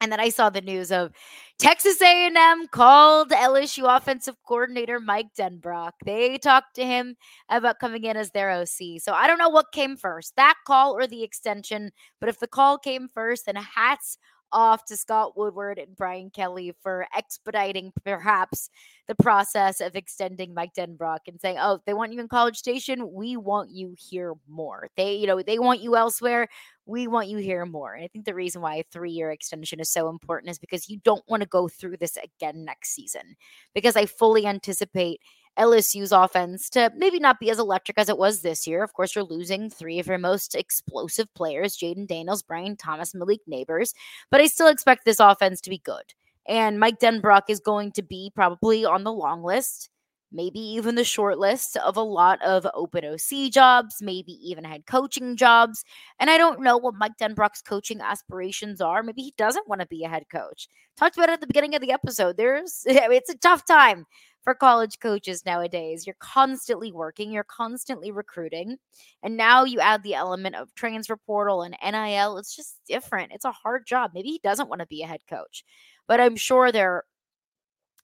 and 0.00 0.12
then 0.12 0.20
I 0.20 0.28
saw 0.28 0.50
the 0.50 0.60
news 0.60 0.92
of 0.92 1.12
Texas 1.58 2.00
A&M 2.02 2.66
called 2.68 3.30
LSU 3.30 3.84
offensive 3.96 4.36
coordinator 4.46 5.00
Mike 5.00 5.28
Denbrock. 5.38 5.92
They 6.04 6.36
talked 6.38 6.74
to 6.76 6.84
him 6.84 7.16
about 7.48 7.78
coming 7.78 8.04
in 8.04 8.16
as 8.16 8.30
their 8.30 8.50
OC. 8.50 9.00
So 9.00 9.12
I 9.12 9.26
don't 9.26 9.38
know 9.38 9.48
what 9.48 9.72
came 9.72 9.96
first, 9.96 10.34
that 10.36 10.56
call 10.66 10.92
or 10.92 11.06
the 11.06 11.22
extension. 11.22 11.90
But 12.20 12.28
if 12.28 12.38
the 12.38 12.46
call 12.46 12.76
came 12.78 13.08
first, 13.12 13.46
then 13.46 13.56
hats 13.56 14.18
off 14.52 14.84
to 14.86 14.96
Scott 14.96 15.36
Woodward 15.36 15.78
and 15.78 15.96
Brian 15.96 16.30
Kelly 16.30 16.72
for 16.82 17.06
expediting 17.16 17.92
perhaps 18.04 18.70
the 19.06 19.14
process 19.14 19.80
of 19.80 19.96
extending 19.96 20.54
Mike 20.54 20.74
Denbrock 20.74 21.20
and 21.28 21.40
saying, 21.40 21.58
"Oh, 21.60 21.80
they 21.86 21.94
want 21.94 22.12
you 22.12 22.20
in 22.20 22.28
College 22.28 22.56
Station. 22.56 23.12
We 23.12 23.36
want 23.36 23.70
you 23.70 23.94
here 23.98 24.34
more. 24.48 24.88
They, 24.96 25.14
you 25.14 25.26
know, 25.26 25.42
they 25.42 25.58
want 25.58 25.80
you 25.80 25.96
elsewhere. 25.96 26.48
We 26.86 27.06
want 27.06 27.28
you 27.28 27.38
here 27.38 27.66
more." 27.66 27.94
And 27.94 28.04
I 28.04 28.08
think 28.08 28.24
the 28.24 28.34
reason 28.34 28.62
why 28.62 28.76
a 28.76 28.84
three-year 28.84 29.30
extension 29.30 29.80
is 29.80 29.90
so 29.90 30.08
important 30.08 30.50
is 30.50 30.58
because 30.58 30.88
you 30.88 30.98
don't 31.04 31.24
want 31.28 31.42
to 31.42 31.48
go 31.48 31.68
through 31.68 31.98
this 31.98 32.16
again 32.16 32.64
next 32.64 32.90
season. 32.94 33.36
Because 33.74 33.96
I 33.96 34.06
fully 34.06 34.46
anticipate 34.46 35.20
LSU's 35.58 36.12
offense 36.12 36.68
to 36.70 36.90
maybe 36.96 37.18
not 37.18 37.40
be 37.40 37.50
as 37.50 37.58
electric 37.58 37.98
as 37.98 38.08
it 38.08 38.18
was 38.18 38.42
this 38.42 38.66
year. 38.66 38.82
Of 38.82 38.92
course, 38.92 39.14
you're 39.14 39.24
losing 39.24 39.70
three 39.70 39.98
of 39.98 40.06
your 40.06 40.18
most 40.18 40.54
explosive 40.54 41.32
players 41.34 41.76
Jayden 41.76 42.06
Daniels, 42.06 42.42
Brian 42.42 42.76
Thomas, 42.76 43.14
Malik 43.14 43.40
Nabers, 43.50 43.94
but 44.30 44.40
I 44.40 44.46
still 44.46 44.68
expect 44.68 45.04
this 45.04 45.20
offense 45.20 45.60
to 45.62 45.70
be 45.70 45.78
good. 45.78 46.14
And 46.48 46.78
Mike 46.78 47.00
Denbrock 47.00 47.42
is 47.48 47.60
going 47.60 47.92
to 47.92 48.02
be 48.02 48.30
probably 48.34 48.84
on 48.84 49.04
the 49.04 49.12
long 49.12 49.42
list, 49.42 49.90
maybe 50.32 50.58
even 50.58 50.94
the 50.94 51.04
short 51.04 51.38
list 51.38 51.76
of 51.78 51.96
a 51.96 52.02
lot 52.02 52.42
of 52.42 52.66
open 52.74 53.04
OC 53.04 53.50
jobs, 53.50 53.96
maybe 54.00 54.32
even 54.32 54.64
head 54.64 54.86
coaching 54.86 55.36
jobs. 55.36 55.84
And 56.18 56.30
I 56.30 56.38
don't 56.38 56.60
know 56.60 56.76
what 56.76 56.94
Mike 56.94 57.16
Denbrock's 57.20 57.62
coaching 57.62 58.00
aspirations 58.00 58.80
are. 58.80 59.02
Maybe 59.02 59.22
he 59.22 59.34
doesn't 59.36 59.68
want 59.68 59.80
to 59.80 59.86
be 59.86 60.04
a 60.04 60.08
head 60.08 60.24
coach. 60.30 60.68
Talked 60.96 61.16
about 61.16 61.28
it 61.28 61.34
at 61.34 61.40
the 61.40 61.46
beginning 61.46 61.74
of 61.74 61.80
the 61.80 61.92
episode. 61.92 62.36
There's 62.36 62.82
it's 62.86 63.30
a 63.30 63.38
tough 63.38 63.64
time 63.66 64.06
for 64.46 64.54
college 64.54 65.00
coaches 65.00 65.44
nowadays. 65.44 66.06
You're 66.06 66.16
constantly 66.20 66.92
working, 66.92 67.32
you're 67.32 67.44
constantly 67.44 68.12
recruiting. 68.12 68.76
And 69.22 69.36
now 69.36 69.64
you 69.64 69.80
add 69.80 70.04
the 70.04 70.14
element 70.14 70.54
of 70.54 70.72
transfer 70.74 71.16
portal 71.16 71.62
and 71.62 71.76
NIL. 71.82 72.38
It's 72.38 72.54
just 72.54 72.78
different. 72.86 73.32
It's 73.32 73.44
a 73.44 73.50
hard 73.50 73.86
job. 73.86 74.12
Maybe 74.14 74.28
he 74.28 74.40
doesn't 74.44 74.68
want 74.68 74.80
to 74.80 74.86
be 74.86 75.02
a 75.02 75.06
head 75.06 75.20
coach, 75.28 75.64
but 76.06 76.20
I'm 76.20 76.36
sure 76.36 76.70
there 76.70 77.02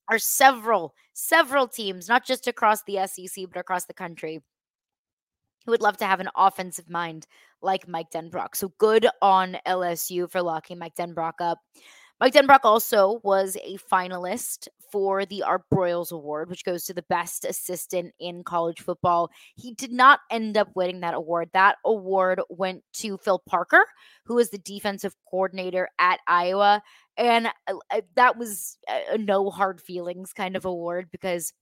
are 0.08 0.18
several, 0.18 0.94
several 1.12 1.68
teams, 1.68 2.08
not 2.08 2.24
just 2.24 2.46
across 2.46 2.82
the 2.84 3.06
SEC, 3.06 3.46
but 3.52 3.60
across 3.60 3.84
the 3.84 3.94
country, 3.94 4.40
who 5.64 5.70
would 5.70 5.82
love 5.82 5.96
to 5.98 6.06
have 6.06 6.20
an 6.20 6.28
offensive 6.36 6.90
mind 6.90 7.26
like 7.60 7.86
Mike 7.88 8.10
Denbrock. 8.10 8.56
So 8.56 8.72
good 8.78 9.06
on 9.20 9.56
LSU 9.66 10.30
for 10.30 10.42
locking 10.42 10.78
Mike 10.78 10.96
Denbrock 10.96 11.34
up. 11.40 11.58
Mike 12.22 12.34
Denbrock 12.34 12.60
also 12.62 13.18
was 13.24 13.56
a 13.64 13.78
finalist 13.78 14.68
for 14.92 15.26
the 15.26 15.42
Art 15.42 15.62
Broyles 15.74 16.12
Award, 16.12 16.50
which 16.50 16.64
goes 16.64 16.84
to 16.84 16.94
the 16.94 17.02
best 17.08 17.44
assistant 17.44 18.14
in 18.20 18.44
college 18.44 18.80
football. 18.80 19.32
He 19.56 19.74
did 19.74 19.90
not 19.90 20.20
end 20.30 20.56
up 20.56 20.68
winning 20.76 21.00
that 21.00 21.14
award. 21.14 21.50
That 21.52 21.78
award 21.84 22.40
went 22.48 22.84
to 22.98 23.16
Phil 23.16 23.40
Parker, 23.44 23.84
who 24.24 24.38
is 24.38 24.50
the 24.50 24.58
defensive 24.58 25.16
coordinator 25.28 25.88
at 25.98 26.20
Iowa. 26.28 26.80
And 27.16 27.48
uh, 27.66 27.74
uh, 27.90 28.02
that 28.14 28.38
was 28.38 28.78
a 28.88 29.18
no 29.18 29.50
hard 29.50 29.80
feelings 29.80 30.32
kind 30.32 30.54
of 30.54 30.64
award 30.64 31.08
because 31.10 31.52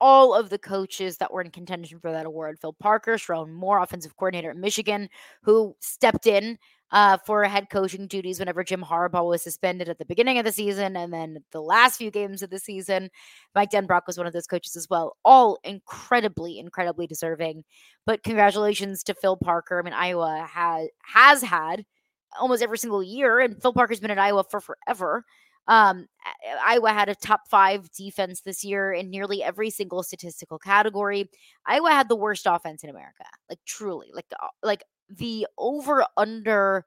all 0.00 0.34
of 0.34 0.50
the 0.50 0.58
coaches 0.58 1.18
that 1.18 1.32
were 1.32 1.42
in 1.42 1.52
contention 1.52 2.00
for 2.00 2.10
that 2.10 2.26
award 2.26 2.58
Phil 2.58 2.72
Parker, 2.72 3.14
Sherrone 3.14 3.52
Moore, 3.52 3.80
offensive 3.80 4.16
coordinator 4.16 4.50
at 4.50 4.56
Michigan, 4.56 5.08
who 5.42 5.76
stepped 5.78 6.26
in 6.26 6.58
uh, 6.92 7.18
for 7.24 7.44
head 7.44 7.68
coaching 7.70 8.06
duties 8.06 8.38
whenever 8.38 8.64
Jim 8.64 8.82
Harbaugh 8.82 9.28
was 9.28 9.42
suspended 9.42 9.88
at 9.88 9.98
the 9.98 10.04
beginning 10.04 10.38
of 10.38 10.44
the 10.44 10.52
season. 10.52 10.96
And 10.96 11.12
then 11.12 11.38
the 11.52 11.62
last 11.62 11.96
few 11.96 12.10
games 12.10 12.42
of 12.42 12.50
the 12.50 12.58
season, 12.58 13.10
Mike 13.54 13.70
Denbrock 13.70 14.02
was 14.06 14.18
one 14.18 14.26
of 14.26 14.32
those 14.32 14.46
coaches 14.46 14.76
as 14.76 14.88
well. 14.90 15.16
All 15.24 15.58
incredibly, 15.64 16.58
incredibly 16.58 17.06
deserving. 17.06 17.64
But 18.06 18.22
congratulations 18.22 19.02
to 19.04 19.14
Phil 19.14 19.36
Parker. 19.36 19.78
I 19.78 19.82
mean, 19.82 19.94
Iowa 19.94 20.48
has, 20.50 20.88
has 21.02 21.42
had 21.42 21.84
almost 22.38 22.62
every 22.62 22.78
single 22.78 23.02
year, 23.02 23.40
and 23.40 23.60
Phil 23.60 23.72
Parker's 23.72 24.00
been 24.00 24.10
at 24.10 24.18
Iowa 24.18 24.44
for 24.44 24.60
forever. 24.60 25.24
Um, 25.68 26.06
Iowa 26.64 26.90
had 26.90 27.08
a 27.08 27.14
top 27.14 27.42
five 27.48 27.90
defense 27.92 28.40
this 28.40 28.64
year 28.64 28.92
in 28.92 29.08
nearly 29.10 29.42
every 29.42 29.70
single 29.70 30.02
statistical 30.02 30.58
category. 30.58 31.30
Iowa 31.66 31.90
had 31.90 32.08
the 32.08 32.16
worst 32.16 32.46
offense 32.46 32.82
in 32.82 32.90
America, 32.90 33.24
like 33.48 33.60
truly, 33.66 34.08
like 34.12 34.26
uh, 34.42 34.48
like 34.64 34.82
the 35.10 35.46
over 35.58 36.04
under 36.16 36.86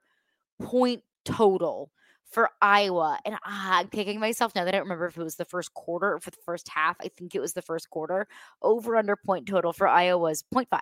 point 0.60 1.02
total 1.24 1.90
for 2.24 2.50
Iowa. 2.60 3.18
And 3.24 3.36
I'm 3.44 3.88
kicking 3.88 4.18
myself 4.18 4.54
now 4.54 4.64
that 4.64 4.74
I 4.74 4.78
don't 4.78 4.86
remember 4.86 5.06
if 5.06 5.16
it 5.16 5.22
was 5.22 5.36
the 5.36 5.44
first 5.44 5.72
quarter 5.74 6.14
or 6.14 6.20
for 6.20 6.30
the 6.30 6.42
first 6.44 6.68
half. 6.68 6.96
I 7.00 7.08
think 7.08 7.34
it 7.34 7.40
was 7.40 7.52
the 7.52 7.62
first 7.62 7.90
quarter. 7.90 8.26
Over 8.60 8.96
under 8.96 9.16
point 9.16 9.46
total 9.46 9.72
for 9.72 9.86
Iowa 9.86 10.18
was 10.18 10.44
0.5. 10.52 10.80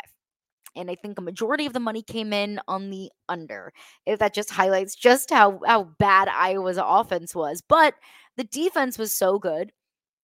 And 0.75 0.91
I 0.91 0.95
think 0.95 1.19
a 1.19 1.23
majority 1.23 1.67
of 1.67 1.75
the 1.75 1.81
money 1.81 2.03
came 2.03 2.33
in 2.33 2.59
on 2.67 2.89
the 2.89 3.11
under. 3.29 3.75
If 4.07 4.19
that 4.21 4.33
just 4.33 4.51
highlights 4.51 4.95
just 4.95 5.29
how, 5.31 5.61
how 5.67 5.85
bad 5.99 6.29
Iowa's 6.29 6.79
offense 6.83 7.35
was. 7.35 7.63
But 7.67 7.95
the 8.39 8.45
defense 8.45 8.97
was 8.97 9.13
so 9.13 9.39
good 9.39 9.73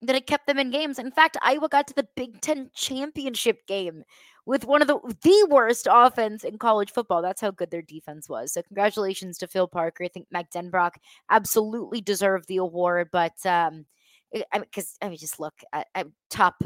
that 0.01 0.15
it 0.15 0.27
kept 0.27 0.47
them 0.47 0.59
in 0.59 0.71
games. 0.71 0.99
In 0.99 1.11
fact, 1.11 1.37
Iowa 1.41 1.69
got 1.69 1.87
to 1.87 1.93
the 1.93 2.07
Big 2.15 2.41
Ten 2.41 2.69
championship 2.73 3.65
game 3.67 4.03
with 4.45 4.65
one 4.65 4.81
of 4.81 4.87
the 4.87 4.99
the 5.21 5.47
worst 5.49 5.87
offense 5.89 6.43
in 6.43 6.57
college 6.57 6.91
football. 6.91 7.21
That's 7.21 7.41
how 7.41 7.51
good 7.51 7.71
their 7.71 7.81
defense 7.81 8.29
was. 8.29 8.53
So 8.53 8.61
congratulations 8.63 9.37
to 9.39 9.47
Phil 9.47 9.67
Parker. 9.67 10.05
I 10.05 10.07
think 10.07 10.27
Mike 10.31 10.51
Denbrock 10.51 10.93
absolutely 11.29 12.01
deserved 12.01 12.47
the 12.47 12.57
award, 12.57 13.09
but 13.11 13.45
um, 13.45 13.85
I 14.33 14.43
mean, 14.53 14.61
because 14.61 14.95
I 15.01 15.09
mean, 15.09 15.17
just 15.17 15.39
look 15.39 15.55
at, 15.73 15.87
at 15.95 16.07
top 16.29 16.63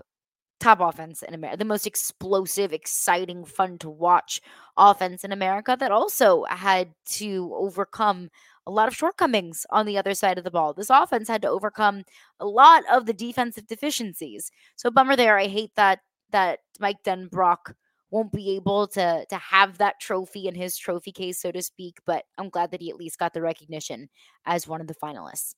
top 0.59 0.79
offense 0.79 1.23
in 1.23 1.33
America, 1.33 1.57
the 1.57 1.65
most 1.65 1.85
explosive, 1.85 2.71
exciting, 2.71 3.43
fun 3.43 3.77
to 3.79 3.89
watch 3.89 4.39
offense 4.77 5.25
in 5.25 5.33
America 5.33 5.75
that 5.77 5.91
also 5.91 6.45
had 6.49 6.93
to 7.05 7.51
overcome 7.53 8.29
a 8.65 8.71
lot 8.71 8.87
of 8.87 8.95
shortcomings 8.95 9.65
on 9.69 9.85
the 9.85 9.97
other 9.97 10.13
side 10.13 10.37
of 10.37 10.43
the 10.43 10.51
ball. 10.51 10.73
This 10.73 10.89
offense 10.89 11.27
had 11.27 11.41
to 11.41 11.49
overcome 11.49 12.03
a 12.39 12.45
lot 12.45 12.83
of 12.91 13.05
the 13.05 13.13
defensive 13.13 13.67
deficiencies. 13.67 14.51
So 14.75 14.89
bummer 14.89 15.15
there. 15.15 15.37
I 15.37 15.47
hate 15.47 15.71
that 15.75 15.99
that 16.31 16.59
Mike 16.79 17.03
Denbrock 17.03 17.73
won't 18.09 18.31
be 18.31 18.55
able 18.55 18.87
to 18.87 19.25
to 19.27 19.35
have 19.37 19.77
that 19.79 19.99
trophy 19.99 20.47
in 20.47 20.55
his 20.55 20.77
trophy 20.77 21.11
case, 21.11 21.39
so 21.39 21.51
to 21.51 21.61
speak. 21.61 21.97
But 22.05 22.25
I'm 22.37 22.49
glad 22.49 22.71
that 22.71 22.81
he 22.81 22.89
at 22.89 22.97
least 22.97 23.19
got 23.19 23.33
the 23.33 23.41
recognition 23.41 24.09
as 24.45 24.67
one 24.67 24.81
of 24.81 24.87
the 24.87 24.95
finalists. 24.95 25.55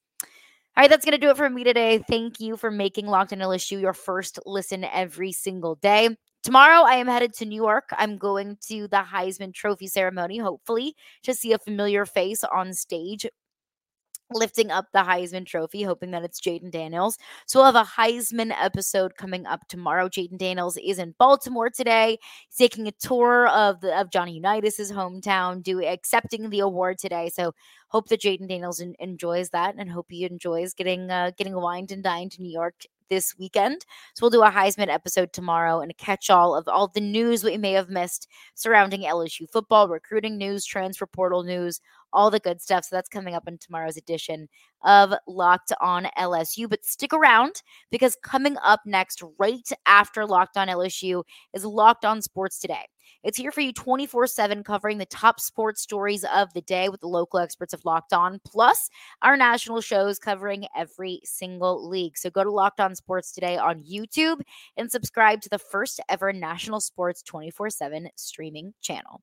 All 0.77 0.81
right, 0.81 0.89
that's 0.89 1.05
going 1.05 1.13
to 1.13 1.17
do 1.17 1.29
it 1.29 1.37
for 1.37 1.49
me 1.49 1.63
today. 1.63 1.99
Thank 1.99 2.41
you 2.41 2.57
for 2.57 2.69
making 2.69 3.07
Locked 3.07 3.31
On 3.31 3.39
LSU 3.39 3.79
your 3.79 3.93
first 3.93 4.39
listen 4.45 4.83
every 4.83 5.31
single 5.31 5.75
day. 5.75 6.17
Tomorrow, 6.45 6.83
I 6.83 6.97
am 6.97 7.07
headed 7.07 7.33
to 7.37 7.45
New 7.45 7.55
York. 7.55 7.89
I'm 7.93 8.19
going 8.19 8.59
to 8.67 8.87
the 8.87 8.97
Heisman 8.97 9.51
Trophy 9.51 9.87
ceremony, 9.87 10.37
hopefully, 10.37 10.95
to 11.23 11.33
see 11.33 11.53
a 11.53 11.57
familiar 11.57 12.05
face 12.05 12.43
on 12.43 12.71
stage 12.71 13.25
lifting 14.31 14.69
up 14.69 14.85
the 14.93 14.99
Heisman 14.99 15.47
Trophy, 15.47 15.81
hoping 15.81 16.11
that 16.11 16.23
it's 16.23 16.39
Jayden 16.39 16.69
Daniels. 16.69 17.17
So 17.47 17.57
we'll 17.57 17.73
have 17.73 17.87
a 17.87 17.89
Heisman 17.89 18.53
episode 18.61 19.17
coming 19.17 19.47
up 19.47 19.67
tomorrow. 19.69 20.07
Jayden 20.07 20.37
Daniels 20.37 20.77
is 20.77 20.99
in 20.99 21.15
Baltimore 21.17 21.71
today. 21.71 22.19
He's 22.47 22.57
taking 22.57 22.87
a 22.87 22.91
tour 22.91 23.47
of 23.47 23.81
the, 23.81 23.99
of 23.99 24.11
Johnny 24.11 24.39
Unitas's 24.39 24.91
hometown, 24.91 25.63
doing 25.63 25.87
accepting 25.87 26.51
the 26.51 26.59
award 26.59 26.99
today. 26.99 27.31
So 27.33 27.53
hope 27.87 28.09
that 28.09 28.21
Jayden 28.21 28.47
Daniels 28.47 28.79
in, 28.79 28.93
enjoys 28.99 29.49
that, 29.49 29.73
and 29.79 29.89
hope 29.89 30.05
he 30.09 30.25
enjoys 30.25 30.75
getting 30.75 31.09
uh, 31.09 31.31
getting 31.35 31.55
wined 31.55 31.91
and 31.91 32.03
dined 32.03 32.33
to 32.33 32.43
New 32.43 32.51
York 32.51 32.75
this 33.09 33.35
weekend. 33.37 33.85
So 34.13 34.23
we'll 34.23 34.29
do 34.29 34.43
a 34.43 34.51
Heisman 34.51 34.87
episode 34.87 35.33
tomorrow 35.33 35.81
and 35.81 35.91
a 35.91 35.93
catch 35.93 36.29
all 36.29 36.55
of 36.55 36.67
all 36.67 36.87
the 36.87 37.01
news 37.01 37.43
we 37.43 37.57
may 37.57 37.73
have 37.73 37.89
missed 37.89 38.27
surrounding 38.55 39.01
LSU 39.01 39.49
football, 39.49 39.87
recruiting 39.87 40.37
news, 40.37 40.65
transfer 40.65 41.05
portal 41.05 41.43
news, 41.43 41.81
all 42.13 42.31
the 42.31 42.39
good 42.39 42.61
stuff. 42.61 42.85
So 42.85 42.95
that's 42.95 43.09
coming 43.09 43.35
up 43.35 43.47
in 43.47 43.57
tomorrow's 43.57 43.97
edition 43.97 44.47
of 44.83 45.13
Locked 45.27 45.73
On 45.81 46.07
LSU. 46.17 46.69
But 46.69 46.85
stick 46.85 47.13
around 47.13 47.61
because 47.91 48.17
coming 48.23 48.57
up 48.63 48.81
next, 48.85 49.21
right 49.37 49.69
after 49.85 50.25
Locked 50.25 50.57
On 50.57 50.67
LSU, 50.67 51.23
is 51.53 51.65
Locked 51.65 52.05
On 52.05 52.21
Sports 52.21 52.59
Today. 52.59 52.85
It's 53.23 53.37
here 53.37 53.51
for 53.51 53.61
you 53.61 53.73
24 53.73 54.27
7, 54.27 54.63
covering 54.63 54.97
the 54.97 55.05
top 55.05 55.39
sports 55.39 55.81
stories 55.81 56.23
of 56.33 56.53
the 56.53 56.61
day 56.61 56.89
with 56.89 57.01
the 57.01 57.07
local 57.07 57.39
experts 57.39 57.73
of 57.73 57.85
Locked 57.85 58.13
On, 58.13 58.39
plus 58.45 58.89
our 59.21 59.37
national 59.37 59.81
shows 59.81 60.19
covering 60.19 60.67
every 60.75 61.21
single 61.23 61.87
league. 61.87 62.17
So 62.17 62.29
go 62.29 62.43
to 62.43 62.51
Locked 62.51 62.79
On 62.79 62.95
Sports 62.95 63.31
today 63.31 63.57
on 63.57 63.83
YouTube 63.83 64.41
and 64.77 64.91
subscribe 64.91 65.41
to 65.41 65.49
the 65.49 65.59
first 65.59 65.99
ever 66.09 66.33
national 66.33 66.79
sports 66.79 67.21
24 67.23 67.69
7 67.69 68.09
streaming 68.15 68.73
channel. 68.81 69.21